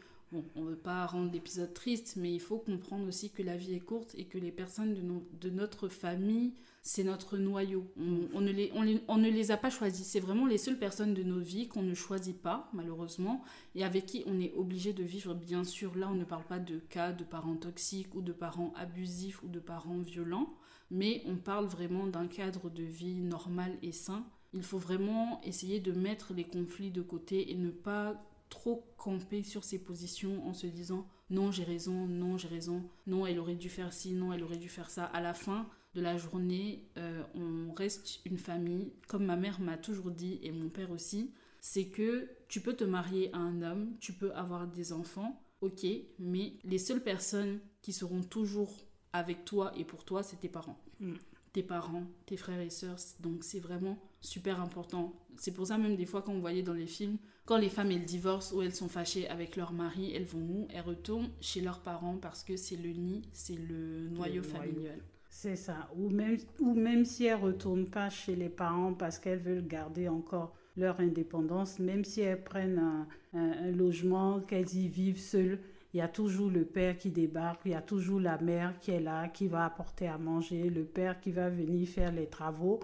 On 0.56 0.62
ne 0.64 0.70
veut 0.70 0.76
pas 0.76 1.06
rendre 1.06 1.32
l'épisode 1.32 1.74
triste, 1.74 2.16
mais 2.18 2.34
il 2.34 2.40
faut 2.40 2.58
comprendre 2.58 3.08
aussi 3.08 3.30
que 3.30 3.44
la 3.44 3.58
vie 3.58 3.76
est 3.76 3.80
courte 3.80 4.16
et 4.18 4.26
que 4.26 4.38
les 4.38 4.52
personnes 4.52 4.94
de, 5.42 5.50
notre 5.50 5.88
famille 5.88 6.54
c'est 6.88 7.04
notre 7.04 7.40
noyau. 7.40 7.92
On, 7.98 8.42
ne 8.42 8.52
les, 8.52 8.72
on, 8.76 9.18
ne 9.18 9.30
les, 9.30 9.50
a 9.50 9.58
pas 9.58 9.72
choisis. 9.72 10.06
C'est 10.06 10.20
vraiment 10.20 10.46
les 10.46 10.60
seules 10.60 10.78
personnes 10.78 11.16
de 11.16 11.24
nos 11.24 11.40
vies 11.40 11.68
qu'on 11.68 11.82
ne 11.82 11.96
choisit 11.96 12.40
pas, 12.40 12.70
malheureusement, 12.74 13.42
et 13.74 13.84
avec 13.84 14.06
qui 14.06 14.24
on 14.28 14.40
est 14.40 14.54
obligé 14.54 14.94
de 14.94 15.02
vivre. 15.04 15.34
Bien 15.34 15.64
sûr, 15.64 15.98
là, 15.98 16.08
on 16.12 16.14
ne 16.14 16.24
parle 16.24 16.46
pas 16.46 16.60
de 16.60 16.78
cas 16.78 17.12
de 17.12 17.24
parents 17.24 17.56
toxiques 17.56 18.14
ou 18.14 18.22
de 18.22 18.32
parents 18.32 18.72
abusifs 18.76 19.42
ou 19.42 19.48
de 19.48 19.60
parents 19.60 19.98
violents, 19.98 20.54
mais 20.92 21.24
on 21.26 21.38
parle 21.38 21.66
vraiment 21.66 22.06
d'un 22.06 22.28
cadre 22.28 22.70
de 22.70 22.84
vie 22.84 23.16
normal 23.16 23.76
et 23.82 23.92
sain. 23.92 24.24
Il 24.54 24.62
faut 24.62 24.78
vraiment 24.78 25.42
essayer 25.44 25.80
de 25.80 25.92
mettre 25.92 26.36
les 26.36 26.44
conflits 26.44 26.92
de 26.92 27.02
côté 27.02 27.52
et 27.52 27.56
ne 27.56 27.72
pas 27.72 28.24
trop 28.50 28.86
camper 28.98 29.44
sur 29.44 29.64
ses 29.64 29.80
positions 29.80 30.48
en 30.48 30.54
se 30.54 30.68
disant 30.68 31.08
non 31.30 31.52
j'ai 31.52 31.64
raison, 31.64 32.08
non 32.08 32.38
j'ai 32.38 32.48
raison, 32.48 32.84
non 33.08 33.26
elle 33.26 33.40
aurait 33.40 33.56
dû 33.56 33.70
faire 33.70 33.94
ci, 33.94 34.14
non 34.14 34.32
elle 34.34 34.44
aurait 34.44 34.58
dû 34.58 34.70
faire 34.70 34.90
ça. 34.90 35.06
À 35.06 35.22
la 35.22 35.34
fin, 35.34 35.68
de 35.96 36.02
la 36.02 36.18
journée, 36.18 36.84
euh, 36.98 37.24
on 37.34 37.74
reste 37.74 38.20
une 38.26 38.38
famille. 38.38 38.92
Comme 39.08 39.26
ma 39.26 39.38
mère 39.38 39.60
m'a 39.62 39.78
toujours 39.78 40.12
dit, 40.12 40.40
et 40.44 40.52
mon 40.52 40.70
père 40.70 40.92
aussi, 40.92 41.34
c'est 41.62 41.88
que 41.88 42.30
tu 42.50 42.62
peux 42.62 42.74
te 42.74 42.84
marier 42.84 43.34
à 43.34 43.38
un 43.38 43.62
homme, 43.62 43.96
tu 44.00 44.14
peux 44.14 44.34
avoir 44.34 44.68
des 44.68 44.92
enfants, 44.92 45.42
ok, 45.62 45.86
mais 46.20 46.54
les 46.64 46.78
seules 46.78 47.02
personnes 47.02 47.60
qui 47.82 47.94
seront 47.94 48.22
toujours 48.22 48.86
avec 49.14 49.46
toi 49.46 49.72
et 49.78 49.86
pour 49.86 50.04
toi, 50.04 50.22
c'est 50.22 50.36
tes 50.36 50.50
parents. 50.50 50.78
Mm. 51.00 51.14
Tes 51.54 51.64
parents, 51.64 52.04
tes 52.26 52.36
frères 52.36 52.60
et 52.60 52.70
sœurs. 52.70 53.00
Donc 53.22 53.46
c'est 53.46 53.62
vraiment 53.62 53.98
super 54.20 54.60
important. 54.60 55.14
C'est 55.38 55.54
pour 55.54 55.68
ça 55.68 55.78
même 55.78 55.96
des 55.96 56.06
fois 56.06 56.22
quand 56.22 56.34
on 56.34 56.42
voyait 56.42 56.64
dans 56.64 56.74
les 56.74 56.86
films, 56.86 57.18
quand 57.46 57.58
les 57.58 57.70
femmes 57.70 57.92
elles 57.92 58.06
divorcent 58.06 58.56
ou 58.56 58.62
elles 58.62 58.74
sont 58.74 58.90
fâchées 58.90 59.28
avec 59.30 59.56
leur 59.56 59.72
mari, 59.72 60.12
elles 60.16 60.26
vont 60.26 60.40
où? 60.40 60.68
Elles 60.74 60.82
retournent 60.82 61.30
chez 61.40 61.62
leurs 61.62 61.80
parents 61.80 62.18
parce 62.20 62.44
que 62.44 62.58
c'est 62.58 62.76
le 62.76 62.90
nid, 62.90 63.22
c'est 63.34 63.58
le 63.58 64.10
noyau 64.10 64.42
familial. 64.42 65.00
C'est 65.30 65.56
ça. 65.56 65.90
Ou 65.96 66.10
même, 66.10 66.38
ou 66.60 66.74
même 66.74 67.06
si 67.06 67.26
elles 67.26 67.40
ne 67.40 67.44
retournent 67.44 67.90
pas 67.90 68.10
chez 68.10 68.36
les 68.36 68.50
parents 68.50 68.94
parce 68.94 69.20
qu'elles 69.20 69.40
veulent 69.40 69.68
garder 69.68 70.08
encore 70.08 70.56
leur 70.78 71.00
indépendance, 71.00 71.80
même 71.80 72.04
si 72.04 72.22
elles 72.22 72.44
prennent 72.44 73.06
un, 73.34 73.72
logement, 73.72 74.40
qu'elles 74.40 74.74
y 74.76 74.88
vivent 74.88 75.20
seules, 75.20 75.60
il 75.94 75.98
y 75.98 76.02
a 76.02 76.08
toujours 76.08 76.50
le 76.50 76.66
père 76.66 76.98
qui 76.98 77.10
débarque, 77.10 77.62
il 77.66 77.72
y 77.72 77.76
a 77.76 77.82
toujours 77.82 78.20
la 78.20 78.38
mère 78.38 78.78
qui 78.80 78.92
est 78.92 79.00
là, 79.00 79.28
qui 79.30 79.48
va 79.48 79.66
apporter 79.66 80.08
à 80.08 80.18
manger, 80.18 80.70
le 80.70 80.84
père 80.84 81.20
qui 81.20 81.32
va 81.32 81.50
venir 81.50 81.88
faire 81.88 82.12
les 82.12 82.28
travaux, 82.28 82.80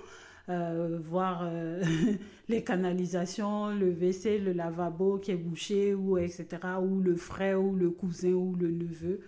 euh, 0.49 0.99
voir 1.01 1.41
euh, 1.43 1.81
les 2.49 2.63
canalisations, 2.63 3.69
le 3.69 3.91
WC, 3.91 4.39
le 4.39 4.53
lavabo 4.53 5.17
qui 5.17 5.31
est 5.31 5.35
bouché, 5.35 5.93
ou 5.93 6.17
etc., 6.17 6.47
ou 6.81 6.99
le 6.99 7.15
frère, 7.15 7.61
ou 7.61 7.75
le 7.75 7.89
cousin, 7.89 8.33
ou 8.33 8.55
le 8.55 8.71
neveu 8.71 9.21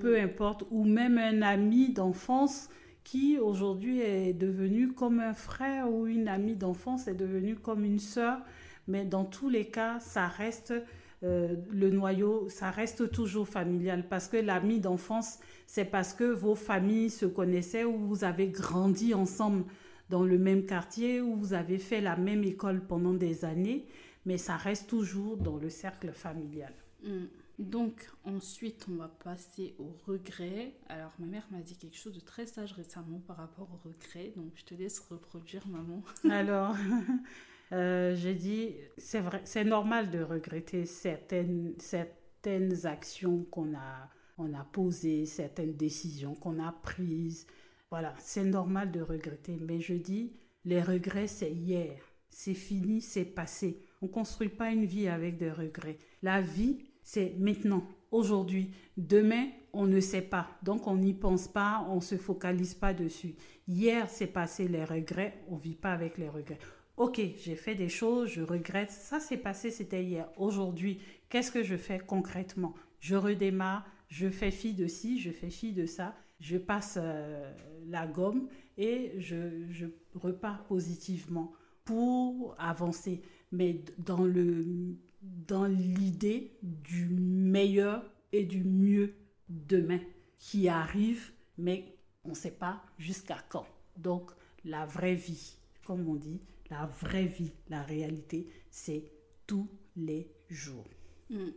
peu 0.00 0.18
mm. 0.18 0.24
importe, 0.24 0.64
ou 0.70 0.84
même 0.84 1.18
un 1.18 1.42
ami 1.42 1.92
d'enfance 1.92 2.68
qui 3.04 3.38
aujourd'hui 3.38 4.00
est 4.00 4.32
devenu 4.32 4.92
comme 4.92 5.20
un 5.20 5.34
frère 5.34 5.90
ou 5.90 6.06
une 6.06 6.28
amie 6.28 6.54
d'enfance 6.54 7.08
est 7.08 7.14
devenu 7.14 7.56
comme 7.56 7.84
une 7.84 7.98
sœur. 7.98 8.38
Mais 8.86 9.04
dans 9.04 9.24
tous 9.24 9.48
les 9.48 9.66
cas, 9.66 9.98
ça 10.00 10.28
reste 10.28 10.72
euh, 11.24 11.56
le 11.72 11.90
noyau, 11.90 12.48
ça 12.48 12.70
reste 12.70 13.10
toujours 13.10 13.48
familial 13.48 14.04
parce 14.08 14.28
que 14.28 14.36
l'ami 14.36 14.80
d'enfance, 14.80 15.38
c'est 15.66 15.84
parce 15.84 16.14
que 16.14 16.24
vos 16.24 16.54
familles 16.54 17.10
se 17.10 17.26
connaissaient 17.26 17.84
ou 17.84 17.96
vous 17.96 18.24
avez 18.24 18.48
grandi 18.48 19.14
ensemble 19.14 19.64
dans 20.12 20.24
le 20.24 20.36
même 20.36 20.66
quartier 20.66 21.22
ou 21.22 21.34
vous 21.36 21.54
avez 21.54 21.78
fait 21.78 22.02
la 22.02 22.16
même 22.16 22.44
école 22.44 22.86
pendant 22.86 23.14
des 23.14 23.46
années, 23.46 23.86
mais 24.26 24.36
ça 24.36 24.58
reste 24.58 24.86
toujours 24.86 25.38
dans 25.38 25.56
le 25.56 25.70
cercle 25.70 26.12
familial. 26.12 26.74
Mm. 27.02 27.24
Donc 27.58 28.10
ensuite, 28.24 28.84
on 28.90 28.96
va 28.96 29.08
passer 29.08 29.74
au 29.78 29.96
regret. 30.06 30.74
Alors 30.90 31.14
ma 31.18 31.24
mère 31.24 31.46
m'a 31.50 31.60
dit 31.62 31.76
quelque 31.78 31.96
chose 31.96 32.12
de 32.12 32.20
très 32.20 32.44
sage 32.44 32.74
récemment 32.74 33.20
par 33.26 33.38
rapport 33.38 33.70
au 33.72 33.88
regret, 33.88 34.34
donc 34.36 34.52
je 34.54 34.64
te 34.64 34.74
laisse 34.74 35.00
reproduire 35.00 35.66
maman. 35.66 36.02
Alors, 36.30 36.76
euh, 37.72 38.14
j'ai 38.14 38.34
dit, 38.34 38.74
c'est 38.98 39.20
vrai, 39.20 39.40
c'est 39.44 39.64
normal 39.64 40.10
de 40.10 40.22
regretter 40.22 40.84
certaines, 40.84 41.72
certaines 41.78 42.84
actions 42.84 43.44
qu'on 43.50 43.74
a, 43.74 44.10
on 44.36 44.52
a 44.52 44.64
posées, 44.64 45.24
certaines 45.24 45.74
décisions 45.74 46.34
qu'on 46.34 46.62
a 46.62 46.70
prises. 46.70 47.46
Voilà, 47.92 48.14
c'est 48.18 48.44
normal 48.44 48.90
de 48.90 49.02
regretter, 49.02 49.58
mais 49.60 49.78
je 49.78 49.92
dis, 49.92 50.32
les 50.64 50.80
regrets, 50.80 51.26
c'est 51.26 51.52
hier. 51.52 52.00
C'est 52.30 52.54
fini, 52.54 53.02
c'est 53.02 53.26
passé. 53.26 53.84
On 54.00 54.06
ne 54.06 54.10
construit 54.10 54.48
pas 54.48 54.70
une 54.70 54.86
vie 54.86 55.08
avec 55.08 55.36
des 55.36 55.50
regrets. 55.50 55.98
La 56.22 56.40
vie, 56.40 56.78
c'est 57.02 57.34
maintenant, 57.38 57.86
aujourd'hui. 58.10 58.70
Demain, 58.96 59.48
on 59.74 59.84
ne 59.84 60.00
sait 60.00 60.22
pas. 60.22 60.48
Donc, 60.62 60.86
on 60.86 60.96
n'y 60.96 61.12
pense 61.12 61.48
pas, 61.48 61.86
on 61.90 61.96
ne 61.96 62.00
se 62.00 62.16
focalise 62.16 62.72
pas 62.72 62.94
dessus. 62.94 63.34
Hier, 63.68 64.08
c'est 64.08 64.26
passé 64.26 64.68
les 64.68 64.86
regrets, 64.86 65.44
on 65.50 65.56
ne 65.56 65.60
vit 65.60 65.76
pas 65.76 65.92
avec 65.92 66.16
les 66.16 66.30
regrets. 66.30 66.60
Ok, 66.96 67.20
j'ai 67.36 67.56
fait 67.56 67.74
des 67.74 67.90
choses, 67.90 68.30
je 68.30 68.40
regrette. 68.40 68.90
Ça, 68.90 69.20
c'est 69.20 69.36
passé, 69.36 69.70
c'était 69.70 70.02
hier. 70.02 70.30
Aujourd'hui, 70.38 70.98
qu'est-ce 71.28 71.52
que 71.52 71.62
je 71.62 71.76
fais 71.76 71.98
concrètement? 71.98 72.72
Je 73.00 73.16
redémarre, 73.16 73.84
je 74.08 74.30
fais 74.30 74.50
fi 74.50 74.72
de 74.72 74.86
ci, 74.86 75.20
je 75.20 75.30
fais 75.30 75.50
fi 75.50 75.74
de 75.74 75.84
ça, 75.84 76.14
je 76.42 76.58
passe 76.58 76.98
euh, 77.00 77.54
la 77.86 78.06
gomme 78.06 78.48
et 78.76 79.12
je, 79.18 79.86
repars 80.14 80.64
positivement 80.64 81.52
pour 81.84 82.54
avancer. 82.58 83.22
Mais 83.52 83.80
dans 83.98 84.24
le 84.24 84.96
dans 85.22 85.66
l'idée 85.66 86.58
du 86.62 87.06
meilleur 87.06 88.04
et 88.32 88.42
du 88.42 88.64
mieux 88.64 89.14
demain 89.48 90.00
qui 90.38 90.68
arrive, 90.68 91.30
mais 91.58 91.96
on 92.24 92.30
ne 92.30 92.34
sait 92.34 92.50
pas 92.50 92.82
jusqu'à 92.98 93.38
quand. 93.48 93.66
Donc 93.96 94.32
la 94.64 94.84
vraie 94.84 95.14
vie, 95.14 95.56
comme 95.86 96.08
on 96.08 96.16
dit, 96.16 96.40
la 96.70 96.86
vraie 96.86 97.26
vie, 97.26 97.52
la 97.68 97.82
réalité, 97.82 98.48
c'est 98.68 99.04
tous 99.46 99.68
les 99.96 100.28
jours. 100.48 100.88
Hmm, 101.30 101.50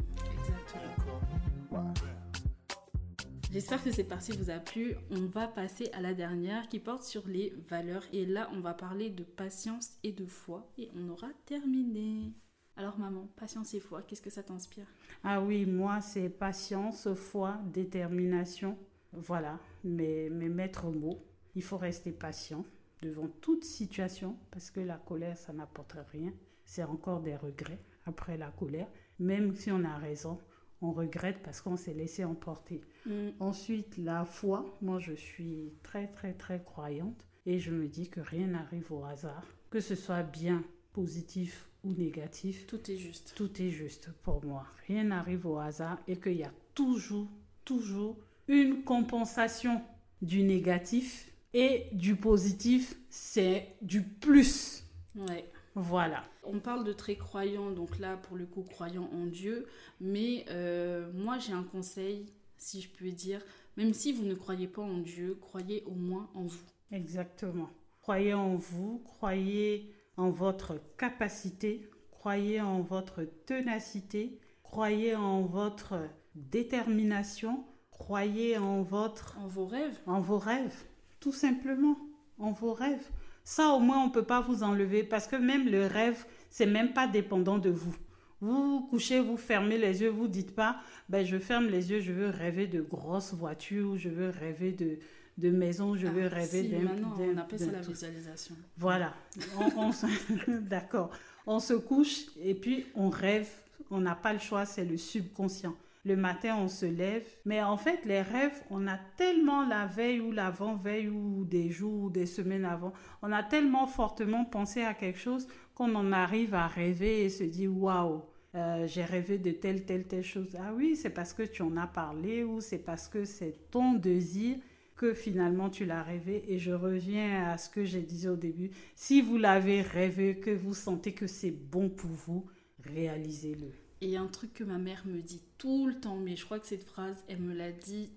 J'espère 3.55 3.81
que 3.81 3.89
cette 3.89 4.09
partie 4.09 4.33
vous 4.33 4.49
a 4.49 4.59
plu. 4.59 4.95
On 5.11 5.27
va 5.27 5.47
passer 5.47 5.89
à 5.93 6.01
la 6.01 6.13
dernière 6.13 6.67
qui 6.67 6.77
porte 6.77 7.03
sur 7.03 7.25
les 7.25 7.53
valeurs. 7.69 8.03
Et 8.11 8.25
là, 8.25 8.49
on 8.51 8.59
va 8.59 8.73
parler 8.73 9.09
de 9.09 9.23
patience 9.23 9.91
et 10.03 10.11
de 10.11 10.25
foi. 10.25 10.69
Et 10.77 10.89
on 10.93 11.07
aura 11.07 11.29
terminé. 11.45 12.33
Alors 12.75 12.99
maman, 12.99 13.29
patience 13.37 13.73
et 13.73 13.79
foi, 13.79 14.01
qu'est-ce 14.01 14.21
que 14.21 14.29
ça 14.29 14.43
t'inspire? 14.43 14.85
Ah 15.23 15.41
oui, 15.41 15.65
moi 15.65 16.01
c'est 16.01 16.27
patience, 16.27 17.07
foi, 17.13 17.57
détermination. 17.71 18.77
Voilà, 19.13 19.57
mes, 19.85 20.29
mes 20.29 20.49
maîtres 20.49 20.91
mots. 20.91 21.23
Il 21.55 21.63
faut 21.63 21.77
rester 21.77 22.11
patient 22.11 22.65
devant 23.01 23.29
toute 23.39 23.63
situation 23.63 24.35
parce 24.51 24.69
que 24.69 24.81
la 24.81 24.97
colère, 24.97 25.37
ça 25.37 25.53
n'apporte 25.53 25.95
rien. 26.11 26.33
C'est 26.65 26.83
encore 26.83 27.21
des 27.21 27.37
regrets 27.37 27.79
après 28.05 28.35
la 28.35 28.51
colère. 28.51 28.89
Même 29.17 29.55
si 29.55 29.71
on 29.71 29.85
a 29.85 29.95
raison, 29.95 30.39
on 30.86 30.91
regrette 30.91 31.41
parce 31.43 31.62
qu'on 31.62 31.78
s'est 31.78 31.93
laissé 31.93 32.24
emporter. 32.24 32.82
Mm. 33.06 33.30
Ensuite, 33.39 33.98
la 33.98 34.26
foi. 34.26 34.65
Moi, 34.82 35.00
je 35.00 35.13
suis 35.13 35.74
très, 35.84 36.08
très, 36.08 36.34
très 36.34 36.63
croyante 36.63 37.26
et 37.45 37.60
je 37.60 37.71
me 37.71 37.88
dis 37.88 38.10
que 38.10 38.21
rien 38.21 38.48
n'arrive 38.48 38.91
au 38.91 39.04
hasard. 39.04 39.43
Que 39.69 39.80
ce 39.80 39.95
soit 39.95 40.24
bien, 40.24 40.63
positif 40.93 41.69
ou 41.84 41.93
négatif. 41.93 42.67
Tout 42.67 42.91
est 42.91 42.98
juste. 42.98 43.34
Tout 43.36 43.62
est 43.62 43.69
juste 43.69 44.10
pour 44.24 44.43
moi. 44.45 44.65
Rien 44.88 45.06
n'arrive 45.06 45.45
au 45.45 45.58
hasard 45.58 46.00
et 46.08 46.17
qu'il 46.17 46.38
y 46.38 46.43
a 46.43 46.54
toujours, 46.74 47.30
toujours 47.63 48.17
une 48.48 48.84
compensation 48.84 49.82
du 50.21 50.43
négatif 50.43 51.32
et 51.54 51.88
du 51.93 52.15
positif, 52.15 52.95
c'est 53.10 53.78
du 53.82 54.04
plus. 54.04 54.84
Ouais. 55.15 55.45
Voilà. 55.75 56.23
On 56.43 56.59
parle 56.59 56.85
de 56.85 56.93
très 56.93 57.17
croyants, 57.17 57.71
donc 57.71 57.99
là, 57.99 58.15
pour 58.15 58.38
le 58.38 58.45
coup, 58.45 58.63
croyants 58.63 59.09
en 59.13 59.25
Dieu. 59.25 59.67
Mais 59.99 60.45
euh, 60.49 61.11
moi, 61.13 61.38
j'ai 61.38 61.51
un 61.51 61.63
conseil, 61.63 62.25
si 62.57 62.81
je 62.81 62.89
peux 62.89 63.11
dire. 63.11 63.41
Même 63.75 63.93
si 63.93 64.13
vous 64.13 64.23
ne 64.23 64.35
croyez 64.35 64.67
pas 64.67 64.81
en 64.81 64.99
Dieu, 64.99 65.38
croyez 65.41 65.83
au 65.85 65.95
moins 65.95 66.29
en 66.33 66.43
vous. 66.43 66.63
Exactement. 66.91 67.69
Croyez 68.01 68.33
en 68.33 68.55
vous, 68.55 68.99
croyez 68.99 69.93
en 70.15 70.29
votre 70.29 70.79
capacité, 70.97 71.89
croyez 72.11 72.61
en 72.61 72.81
votre 72.81 73.23
ténacité, 73.23 74.39
croyez 74.63 75.15
en 75.15 75.41
votre 75.41 75.99
détermination, 76.35 77.65
croyez 77.91 78.57
en 78.57 78.81
votre 78.81 79.38
en 79.39 79.47
vos 79.47 79.65
rêves, 79.65 79.99
en 80.05 80.21
vos 80.21 80.38
rêves, 80.38 80.85
tout 81.19 81.33
simplement, 81.33 81.97
en 82.38 82.51
vos 82.51 82.73
rêves. 82.73 83.09
Ça, 83.45 83.69
au 83.69 83.79
moins, 83.79 83.99
on 84.03 84.08
ne 84.08 84.12
peut 84.12 84.23
pas 84.23 84.41
vous 84.41 84.63
enlever 84.63 85.03
parce 85.03 85.27
que 85.27 85.36
même 85.38 85.67
le 85.69 85.86
rêve, 85.86 86.25
c'est 86.49 86.65
même 86.65 86.91
pas 86.93 87.08
dépendant 87.08 87.58
de 87.60 87.69
vous. 87.69 87.95
Vous 88.41 88.79
vous 88.79 88.88
couchez, 88.88 89.21
vous 89.21 89.38
fermez 89.38 89.77
les 89.77 90.01
yeux, 90.01 90.10
vous 90.10 90.27
dites 90.27 90.53
pas, 90.53 90.77
ben, 91.08 91.25
je 91.25 91.38
ferme 91.38 91.67
les 91.67 91.89
yeux, 91.91 92.01
je 92.01 92.12
veux 92.12 92.29
rêver 92.29 92.67
de 92.67 92.81
grosses 92.81 93.34
voitures, 93.34 93.95
je 93.97 94.10
veux 94.10 94.29
rêver 94.29 94.71
de, 94.73 94.97
de 95.38 95.49
maisons, 95.51 95.95
je 95.95 96.08
veux 96.08 96.25
Ah, 96.25 96.36
rêver 96.36 96.63
si, 96.63 96.69
d'un... 96.69 96.79
on 97.19 97.38
appelle 97.38 97.60
ça 97.60 97.71
la 97.71 97.79
visualisation. 97.81 98.55
Voilà. 98.77 99.13
On, 99.58 99.88
on 99.88 99.91
se- 99.91 100.51
D'accord. 100.60 101.12
On 101.47 101.60
se 101.60 101.73
couche 101.75 102.25
et 102.43 102.55
puis 102.55 102.88
on 102.95 103.10
rêve. 103.10 103.47
On 103.91 103.99
n'a 103.99 104.15
pas 104.15 104.34
le 104.34 104.39
choix, 104.39 104.65
c'est 104.65 104.84
le 104.86 104.97
subconscient. 104.97 105.75
Le 106.05 106.15
matin, 106.15 106.55
on 106.59 106.67
se 106.67 106.85
lève. 106.85 107.27
Mais 107.45 107.61
en 107.63 107.77
fait, 107.77 108.05
les 108.05 108.21
rêves, 108.21 108.61
on 108.69 108.87
a 108.87 108.97
tellement 109.17 109.65
la 109.67 109.87
veille 109.87 110.19
ou 110.21 110.31
l'avant-veille 110.31 111.09
ou 111.09 111.43
des 111.45 111.69
jours 111.69 112.03
ou 112.03 112.09
des 112.09 112.27
semaines 112.27 112.65
avant, 112.65 112.93
on 113.23 113.31
a 113.31 113.43
tellement 113.43 113.87
fortement 113.87 114.45
pensé 114.45 114.83
à 114.83 114.93
quelque 114.93 115.19
chose 115.19 115.47
qu'on 115.73 115.93
en 115.95 116.11
arrive 116.11 116.53
à 116.53 116.67
rêver 116.67 117.25
et 117.25 117.29
se 117.29 117.43
dit 117.43 117.67
waouh. 117.67 118.23
euh, 118.55 118.87
j'ai 118.87 119.03
rêvé 119.03 119.37
de 119.37 119.51
telle, 119.51 119.83
telle, 119.85 120.05
telle 120.07 120.23
chose. 120.23 120.55
Ah 120.59 120.73
oui, 120.73 120.95
c'est 120.95 121.09
parce 121.09 121.33
que 121.33 121.43
tu 121.43 121.61
en 121.61 121.75
as 121.77 121.87
parlé 121.87 122.43
ou 122.43 122.61
c'est 122.61 122.77
parce 122.79 123.07
que 123.09 123.25
c'est 123.25 123.69
ton 123.71 123.93
désir 123.93 124.57
que 124.95 125.13
finalement 125.13 125.69
tu 125.69 125.85
l'as 125.85 126.03
rêvé. 126.03 126.43
Et 126.47 126.57
je 126.57 126.71
reviens 126.71 127.49
à 127.51 127.57
ce 127.57 127.69
que 127.69 127.83
j'ai 127.83 128.01
dit 128.01 128.27
au 128.29 128.35
début. 128.37 128.71
Si 128.95 129.21
vous 129.21 129.37
l'avez 129.37 129.81
rêvé, 129.81 130.39
que 130.39 130.51
vous 130.51 130.73
sentez 130.73 131.13
que 131.13 131.27
c'est 131.27 131.51
bon 131.51 131.89
pour 131.89 132.11
vous, 132.11 132.45
réalisez-le. 132.83 133.85
Et 134.05 134.17
un 134.17 134.27
truc 134.27 134.53
que 134.53 134.63
ma 134.63 134.77
mère 134.77 135.01
me 135.07 135.19
dit 135.19 135.41
tout 135.57 135.87
le 135.87 135.99
temps, 135.99 136.17
mais 136.17 136.35
je 136.35 136.45
crois 136.45 136.59
que 136.59 136.67
cette 136.67 136.83
phrase, 136.83 137.17
elle 137.27 137.39
me 137.39 137.55
l'a 137.55 137.71
dit 137.71 138.11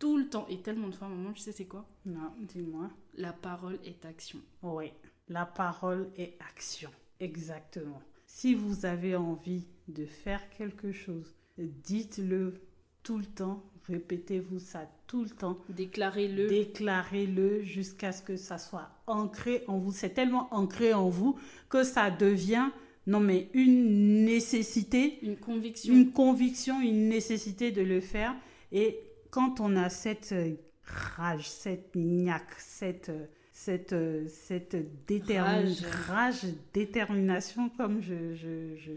tout 0.00 0.18
le 0.18 0.28
temps 0.28 0.48
et 0.48 0.58
tellement 0.62 0.88
de 0.88 0.96
fois, 0.96 1.06
maman, 1.06 1.32
tu 1.32 1.38
sais 1.38 1.52
c'est 1.52 1.66
quoi? 1.66 1.86
Non, 2.06 2.32
dis-moi. 2.40 2.90
La 3.14 3.32
parole 3.32 3.78
est 3.84 4.04
action. 4.04 4.40
Oui, 4.64 4.90
la 5.28 5.46
parole 5.46 6.10
est 6.16 6.36
action. 6.50 6.90
Exactement. 7.20 8.02
Si 8.26 8.56
vous 8.56 8.84
avez 8.84 9.14
envie 9.14 9.68
de 9.86 10.06
faire 10.06 10.50
quelque 10.50 10.90
chose, 10.90 11.32
dites-le 11.56 12.60
tout 13.04 13.18
le 13.18 13.26
temps. 13.26 13.62
Répétez-vous 13.86 14.58
ça 14.58 14.90
tout 15.06 15.22
le 15.22 15.30
temps. 15.30 15.58
Déclarez-le. 15.68 16.48
Déclarez-le 16.48 17.62
jusqu'à 17.62 18.10
ce 18.10 18.22
que 18.22 18.36
ça 18.36 18.58
soit 18.58 18.90
ancré 19.06 19.62
en 19.68 19.78
vous. 19.78 19.92
C'est 19.92 20.10
tellement 20.10 20.52
ancré 20.52 20.94
en 20.94 21.08
vous 21.08 21.38
que 21.68 21.84
ça 21.84 22.10
devient, 22.10 22.70
non 23.08 23.18
mais 23.20 23.48
une 23.54 24.24
nécessité, 24.24 25.18
Une 25.22 25.36
conviction. 25.36 25.92
une 25.92 26.12
conviction, 26.12 26.80
une 26.80 27.08
nécessité 27.08 27.72
de 27.72 27.82
le 27.82 28.00
faire. 28.00 28.34
Et 28.70 28.98
quand 29.30 29.58
on 29.60 29.74
a 29.76 29.88
cette 29.88 30.30
euh, 30.32 30.54
rage, 30.84 31.48
cette 31.48 31.96
niaque, 31.96 32.54
cette, 32.58 33.08
euh, 33.08 33.26
cette, 33.52 33.92
euh, 33.92 34.26
cette 34.28 34.76
détermi- 35.08 35.64
Rage. 35.64 35.84
rage, 36.06 36.42
détermination, 36.72 37.68
comme 37.76 38.00
je, 38.00 38.34
je, 38.34 38.76
je, 38.76 38.92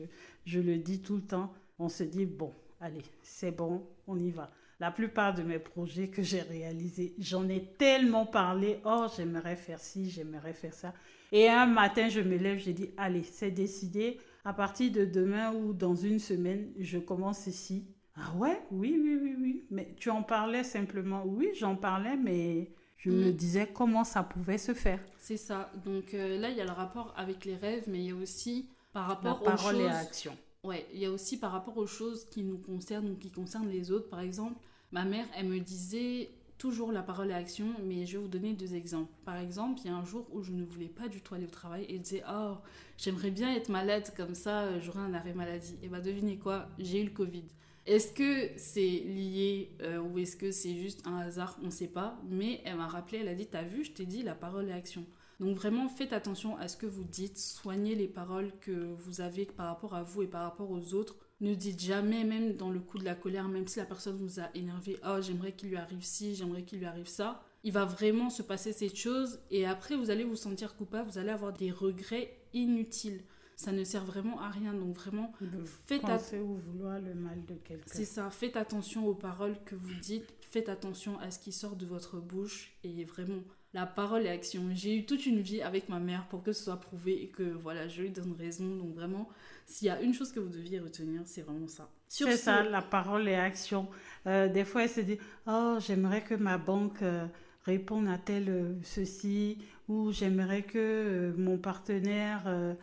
je 0.46 0.60
le 0.60 0.78
dis 0.78 1.00
tout 1.02 1.16
le 1.16 1.22
temps, 1.24 1.52
on 1.80 1.90
se 1.90 2.04
dit, 2.04 2.26
bon, 2.26 2.54
allez, 2.80 3.02
c'est 3.24 3.52
bon, 3.56 3.82
on 4.08 4.18
y 4.20 4.32
va. 4.32 4.52
La 4.82 4.90
plupart 4.90 5.36
de 5.36 5.44
mes 5.44 5.60
projets 5.60 6.08
que 6.08 6.24
j'ai 6.24 6.42
réalisés, 6.42 7.14
j'en 7.20 7.48
ai 7.48 7.64
tellement 7.78 8.26
parlé. 8.26 8.80
Oh, 8.84 9.06
j'aimerais 9.16 9.56
faire 9.56 9.80
ci, 9.80 10.10
j'aimerais 10.10 10.54
faire 10.54 10.74
ça. 10.74 10.92
Et 11.32 11.48
un 11.48 11.68
matin, 11.68 12.10
je 12.10 12.20
me 12.20 12.36
lève, 12.36 12.58
j'ai 12.58 12.74
dit, 12.74 12.90
allez, 12.98 13.22
c'est 13.24 13.52
décidé. 13.52 14.20
À 14.44 14.54
partir 14.54 14.92
de 14.92 15.06
demain 15.06 15.54
ou 15.54 15.72
dans 15.74 15.94
une 15.96 16.18
semaine, 16.18 16.72
je 16.80 16.98
commence 16.98 17.46
ici. 17.46 17.86
Ah 18.16 18.34
ouais, 18.38 18.60
oui, 18.72 19.00
oui, 19.00 19.20
oui, 19.22 19.36
oui. 19.40 19.66
Mais 19.70 19.94
tu 19.98 20.10
en 20.10 20.24
parlais 20.24 20.64
simplement. 20.64 21.22
Oui, 21.28 21.50
j'en 21.60 21.76
parlais, 21.76 22.18
mais 22.18 22.72
je 22.98 23.12
me 23.12 23.30
Mm. 23.30 23.34
disais 23.34 23.68
comment 23.72 24.04
ça 24.04 24.24
pouvait 24.24 24.58
se 24.58 24.74
faire. 24.74 25.00
C'est 25.20 25.38
ça. 25.38 25.72
Donc 25.86 26.16
euh, 26.16 26.40
là, 26.40 26.50
il 26.50 26.58
y 26.58 26.62
a 26.62 26.66
le 26.66 26.72
rapport 26.72 27.14
avec 27.16 27.46
les 27.46 27.56
rêves, 27.56 27.84
mais 27.88 28.00
il 28.00 28.06
y 28.06 28.12
a 28.12 28.16
aussi 28.16 28.68
par 28.94 29.08
La 29.08 29.14
rapport 29.14 29.42
aux 29.44 29.46
parole 29.46 29.76
choses. 29.76 29.82
et 29.84 29.88
action. 29.90 30.36
Ouais, 30.64 30.88
il 30.94 31.00
y 31.00 31.06
a 31.06 31.12
aussi 31.12 31.38
par 31.38 31.52
rapport 31.52 31.78
aux 31.78 31.88
choses 31.88 32.26
qui 32.26 32.42
nous 32.44 32.58
concernent 32.58 33.12
ou 33.12 33.16
qui 33.16 33.30
concernent 33.32 33.70
les 33.70 33.92
autres. 33.92 34.10
Par 34.10 34.22
exemple, 34.22 34.56
ma 34.92 35.06
mère, 35.06 35.26
elle 35.38 35.48
me 35.48 35.60
disait 35.60 36.30
toujours 36.58 36.92
la 36.92 37.02
parole 37.02 37.32
et 37.32 37.34
action, 37.34 37.74
mais 37.84 38.06
je 38.06 38.18
vais 38.18 38.24
vous 38.24 38.30
donner 38.30 38.54
deux 38.54 38.76
exemples. 38.76 39.12
Par 39.26 39.38
exemple, 39.38 39.80
il 39.84 39.88
y 39.88 39.90
a 39.90 39.96
un 39.96 40.06
jour 40.06 40.28
où 40.32 40.44
je 40.44 40.52
ne 40.52 40.64
voulais 40.64 40.90
pas 40.90 41.08
du 41.08 41.20
tout 41.20 41.34
aller 41.34 41.46
au 41.46 41.50
travail 41.50 41.86
et 41.86 41.96
elle 41.96 42.02
disait 42.02 42.24
Oh, 42.32 42.54
j'aimerais 42.98 43.32
bien 43.32 43.52
être 43.56 43.70
malade, 43.70 44.14
comme 44.16 44.36
ça 44.36 44.66
euh, 44.66 44.80
j'aurai 44.80 45.00
un 45.00 45.14
arrêt 45.16 45.34
maladie. 45.34 45.76
Et 45.82 45.88
bah, 45.88 46.02
devinez 46.02 46.38
quoi, 46.38 46.68
j'ai 46.78 47.02
eu 47.02 47.06
le 47.06 47.10
Covid. 47.10 47.46
Est-ce 47.88 48.14
que 48.14 48.52
c'est 48.58 48.82
lié 48.82 49.72
euh, 49.82 50.00
ou 50.00 50.20
est-ce 50.20 50.38
que 50.38 50.52
c'est 50.52 50.76
juste 50.76 51.08
un 51.08 51.18
hasard 51.18 51.58
On 51.64 51.66
ne 51.66 51.72
sait 51.72 51.88
pas. 51.88 52.22
Mais 52.30 52.62
elle 52.64 52.78
m'a 52.78 52.88
rappelé, 52.88 53.20
elle 53.20 53.28
a 53.30 53.34
dit 53.34 53.48
T'as 53.48 53.64
vu, 53.64 53.84
je 53.84 53.92
t'ai 53.92 54.06
dit 54.06 54.22
la 54.22 54.36
parole 54.36 54.70
et 54.70 54.74
action. 54.74 55.04
Donc 55.40 55.56
vraiment, 55.56 55.90
faites 55.90 56.14
attention 56.14 56.58
à 56.58 56.68
ce 56.68 56.78
que 56.78 56.86
vous 56.86 57.04
dites, 57.04 57.40
soignez 57.40 57.96
les 57.96 58.08
paroles 58.08 58.52
que 58.62 58.94
vous 58.94 59.22
avez 59.22 59.46
par 59.46 59.66
rapport 59.66 59.96
à 59.96 60.04
vous 60.04 60.22
et 60.22 60.28
par 60.28 60.44
rapport 60.44 60.70
aux 60.70 60.94
autres. 60.94 61.16
Ne 61.42 61.56
dites 61.56 61.82
jamais, 61.82 62.24
même 62.24 62.56
dans 62.56 62.70
le 62.70 62.80
coup 62.80 62.98
de 63.00 63.04
la 63.04 63.16
colère, 63.16 63.48
même 63.48 63.68
si 63.68 63.80
la 63.80 63.86
personne 63.86 64.16
vous 64.18 64.40
a 64.40 64.50
énervé, 64.56 64.98
oh 65.06 65.18
j'aimerais 65.22 65.52
qu'il 65.54 65.70
lui 65.70 65.78
arrive 65.78 66.04
ci, 66.04 66.36
j'aimerais 66.36 66.64
qu'il 66.64 66.80
lui 66.80 66.86
arrive 66.86 67.08
ça. 67.08 67.44
Il 67.64 67.74
va 67.74 67.84
vraiment 67.86 68.30
se 68.30 68.42
passer 68.44 68.72
cette 68.74 68.96
chose 68.96 69.40
et 69.50 69.66
après 69.66 69.96
vous 69.96 70.10
allez 70.12 70.24
vous 70.24 70.36
sentir 70.36 70.76
coupable, 70.76 71.10
vous 71.10 71.18
allez 71.18 71.30
avoir 71.32 71.52
des 71.54 71.72
regrets 71.72 72.38
inutiles. 72.54 73.24
Ça 73.56 73.72
ne 73.72 73.84
sert 73.84 74.04
vraiment 74.06 74.40
à 74.40 74.50
rien, 74.50 74.74
donc 74.74 74.96
vraiment, 74.96 75.32
De 75.42 75.64
Faites 75.86 76.04
at- 76.06 76.18
penser 76.18 76.40
ou 76.40 76.56
vouloir 76.56 77.00
le 77.00 77.14
mal 77.14 77.46
de 77.46 77.54
quelqu'un. 77.56 77.86
c'est 77.86 78.06
ça. 78.06 78.30
Faites 78.32 78.56
attention 78.58 79.06
aux 79.08 79.14
paroles 79.14 79.56
que 79.66 79.76
vous 79.76 79.94
dites. 80.02 80.26
Faites 80.42 80.68
attention 80.70 81.20
à 81.20 81.30
ce 81.30 81.38
qui 81.38 81.52
sort 81.52 81.76
de 81.76 81.86
votre 81.86 82.20
bouche. 82.20 82.74
Et 82.84 83.04
vraiment, 83.06 83.44
la 83.74 83.86
parole 83.86 84.26
et 84.26 84.30
action. 84.30 84.64
J'ai 84.74 84.98
eu 84.98 85.06
toute 85.06 85.26
une 85.26 85.40
vie 85.42 85.62
avec 85.62 85.88
ma 85.90 86.00
mère 86.00 86.28
pour 86.30 86.44
que 86.44 86.52
ce 86.54 86.64
soit 86.66 86.80
prouvé 86.80 87.24
et 87.24 87.28
que 87.30 87.44
voilà, 87.44 87.88
je 87.88 88.02
lui 88.02 88.10
donne 88.10 88.34
raison. 88.38 88.66
Donc 88.76 88.94
vraiment, 88.96 89.30
s'il 89.66 89.88
y 89.88 89.90
a 89.90 90.02
une 90.02 90.14
chose 90.14 90.32
que 90.32 90.40
vous 90.40 90.50
deviez 90.50 90.80
retenir, 90.80 91.22
c'est 91.26 91.42
vraiment 91.42 91.68
ça. 91.68 91.90
C'est 92.08 92.32
ce- 92.32 92.38
ça, 92.38 92.64
la 92.64 92.82
parole 92.82 93.28
et 93.30 93.36
action. 93.36 93.88
Euh, 94.28 94.50
des 94.50 94.66
fois, 94.66 94.84
elle 94.84 94.90
se 94.90 95.00
dit 95.02 95.18
Oh, 95.48 95.78
j'aimerais 95.80 96.22
que 96.22 96.34
ma 96.36 96.58
banque 96.58 97.02
euh, 97.02 97.26
réponde 97.64 98.08
à 98.10 98.18
tel 98.18 98.50
euh, 98.50 98.74
ceci, 98.84 99.58
ou 99.88 100.12
j'aimerais 100.12 100.64
que 100.64 101.34
mon 101.38 101.58
partenaire 101.58 102.76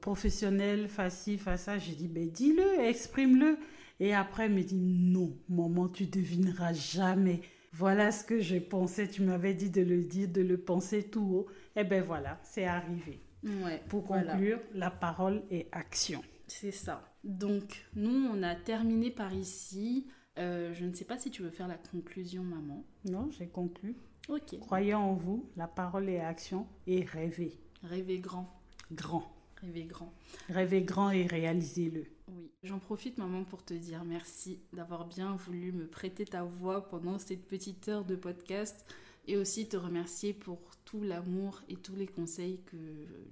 professionnel 0.00 0.88
fasse 0.88 1.22
ci, 1.22 1.38
fasse 1.38 1.62
ça. 1.64 1.78
J'ai 1.78 1.92
dit 1.94 2.08
Ben, 2.08 2.28
dis-le, 2.30 2.80
exprime-le. 2.84 3.58
Et 3.98 4.14
après, 4.14 4.44
elle 4.46 4.52
me 4.52 4.62
dit 4.62 4.74
Non, 4.76 5.32
maman, 5.48 5.88
tu 5.88 6.06
devineras 6.06 6.72
jamais. 6.72 7.40
Voilà 7.78 8.10
ce 8.12 8.24
que 8.24 8.40
je 8.40 8.56
pensais. 8.56 9.08
Tu 9.08 9.22
m'avais 9.22 9.54
dit 9.54 9.70
de 9.70 9.82
le 9.82 10.02
dire, 10.02 10.28
de 10.28 10.40
le 10.42 10.56
penser 10.58 11.04
tout 11.04 11.20
haut. 11.22 11.46
Eh 11.76 11.84
ben 11.84 12.02
voilà, 12.02 12.38
c'est 12.42 12.64
arrivé. 12.64 13.20
Ouais, 13.44 13.82
Pour 13.88 14.02
voilà. 14.06 14.32
conclure, 14.32 14.60
la 14.74 14.90
parole 14.90 15.42
et 15.50 15.68
action. 15.72 16.22
C'est 16.48 16.70
ça. 16.70 17.02
Donc, 17.22 17.84
nous, 17.94 18.28
on 18.32 18.42
a 18.42 18.54
terminé 18.54 19.10
par 19.10 19.32
ici. 19.34 20.06
Euh, 20.38 20.72
je 20.74 20.84
ne 20.84 20.92
sais 20.94 21.04
pas 21.04 21.18
si 21.18 21.30
tu 21.30 21.42
veux 21.42 21.50
faire 21.50 21.68
la 21.68 21.76
conclusion, 21.76 22.42
maman. 22.42 22.84
Non, 23.04 23.30
j'ai 23.30 23.48
conclu. 23.48 23.96
Ok. 24.28 24.58
Croyez 24.60 24.94
en 24.94 25.14
vous, 25.14 25.48
la 25.56 25.68
parole 25.68 26.08
et 26.08 26.18
action, 26.20 26.66
et 26.86 27.04
rêvez 27.04 27.58
Rêvez 27.82 28.18
grand. 28.18 28.46
grand. 28.92 29.35
Rêvez 29.62 29.84
grand. 29.84 30.12
Rêvez 30.48 30.82
grand 30.82 31.10
et 31.10 31.26
réalisez-le. 31.26 32.06
Oui, 32.28 32.50
j'en 32.62 32.78
profite 32.78 33.18
maman 33.18 33.44
pour 33.44 33.64
te 33.64 33.74
dire 33.74 34.04
merci 34.04 34.60
d'avoir 34.72 35.06
bien 35.06 35.36
voulu 35.36 35.72
me 35.72 35.86
prêter 35.86 36.24
ta 36.24 36.44
voix 36.44 36.88
pendant 36.88 37.18
cette 37.18 37.46
petite 37.46 37.88
heure 37.88 38.04
de 38.04 38.16
podcast 38.16 38.84
et 39.26 39.36
aussi 39.36 39.68
te 39.68 39.76
remercier 39.76 40.32
pour 40.32 40.58
tout 40.84 41.02
l'amour 41.02 41.62
et 41.68 41.76
tous 41.76 41.96
les 41.96 42.06
conseils 42.06 42.60
que 42.66 42.76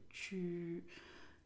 tu 0.09 0.83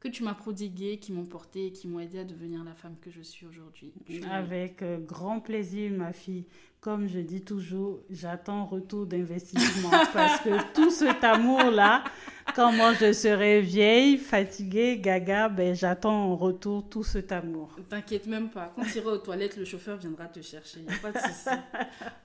que 0.01 0.09
tu 0.09 0.23
m'as 0.23 0.35
prodigués, 0.35 0.99
qui 0.99 1.13
m'ont 1.13 1.25
porté 1.25 1.67
et 1.67 1.73
qui 1.73 1.89
m'ont 1.89 1.99
aidé 1.99 2.21
à 2.21 2.25
devenir 2.25 2.63
la 2.63 2.75
femme 2.75 2.95
que 3.01 3.11
je 3.11 3.21
suis 3.21 3.47
aujourd'hui. 3.47 3.93
Avec 4.31 4.83
euh, 4.83 4.99
grand 4.99 5.41
plaisir, 5.41 5.91
ma 5.91 6.13
fille. 6.13 6.45
Comme 6.81 7.09
je 7.09 7.19
dis 7.19 7.43
toujours, 7.43 7.99
j'attends 8.09 8.65
retour 8.65 9.05
d'investissement 9.07 9.91
parce 10.13 10.41
que 10.41 10.73
tout 10.75 10.93
cet 10.93 11.25
amour-là, 11.25 12.05
quand 12.55 12.71
moi 12.71 12.95
je 12.95 13.13
serai 13.13 13.61
vieille, 13.61 14.17
fatiguée, 14.17 15.01
gaga, 15.01 15.49
ben 15.49 15.75
j'attends 15.75 16.31
en 16.31 16.37
retour 16.37 16.89
tout 16.89 17.03
cet 17.03 17.33
amour. 17.33 17.75
T'inquiète 17.89 18.29
même 18.29 18.49
pas. 18.49 18.73
Quand 18.77 18.85
tu 18.85 18.99
iras 18.99 19.11
aux 19.11 19.19
toilettes, 19.19 19.57
le 19.57 19.65
chauffeur 19.65 19.97
viendra 19.97 20.27
te 20.27 20.41
chercher. 20.41 20.79
Y 20.83 20.93
a 20.93 20.99
pas 21.03 21.11
de 21.11 21.19
souci. 21.19 21.51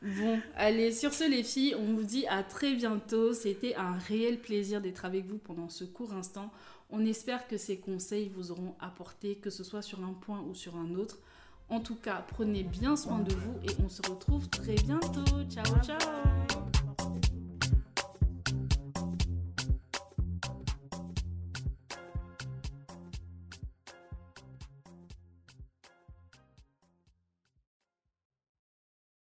Bon, 0.22 0.40
allez, 0.56 0.92
sur 0.92 1.14
ce, 1.14 1.28
les 1.28 1.44
filles, 1.44 1.76
on 1.76 1.94
vous 1.94 2.04
dit 2.04 2.28
à 2.28 2.44
très 2.44 2.76
bientôt. 2.76 3.34
C'était 3.34 3.74
un 3.76 3.94
réel 3.94 4.38
plaisir 4.38 4.82
d'être 4.82 5.06
avec 5.06 5.26
vous 5.26 5.38
pendant 5.40 5.70
ce 5.70 5.86
court 5.86 6.14
instant. 6.14 6.52
On 6.96 7.04
espère 7.06 7.48
que 7.48 7.58
ces 7.58 7.78
conseils 7.78 8.30
vous 8.30 8.52
auront 8.52 8.76
apporté, 8.80 9.36
que 9.36 9.50
ce 9.50 9.64
soit 9.64 9.82
sur 9.82 10.04
un 10.06 10.14
point 10.14 10.42
ou 10.42 10.54
sur 10.54 10.76
un 10.76 10.94
autre. 10.94 11.18
En 11.68 11.80
tout 11.80 11.96
cas, 11.96 12.24
prenez 12.28 12.62
bien 12.62 12.96
soin 12.96 13.18
de 13.18 13.34
vous 13.34 13.56
et 13.64 13.72
on 13.84 13.90
se 13.90 14.08
retrouve 14.08 14.48
très 14.48 14.76
bientôt. 14.76 15.24
Ciao, 15.50 15.66
ciao 15.82 16.62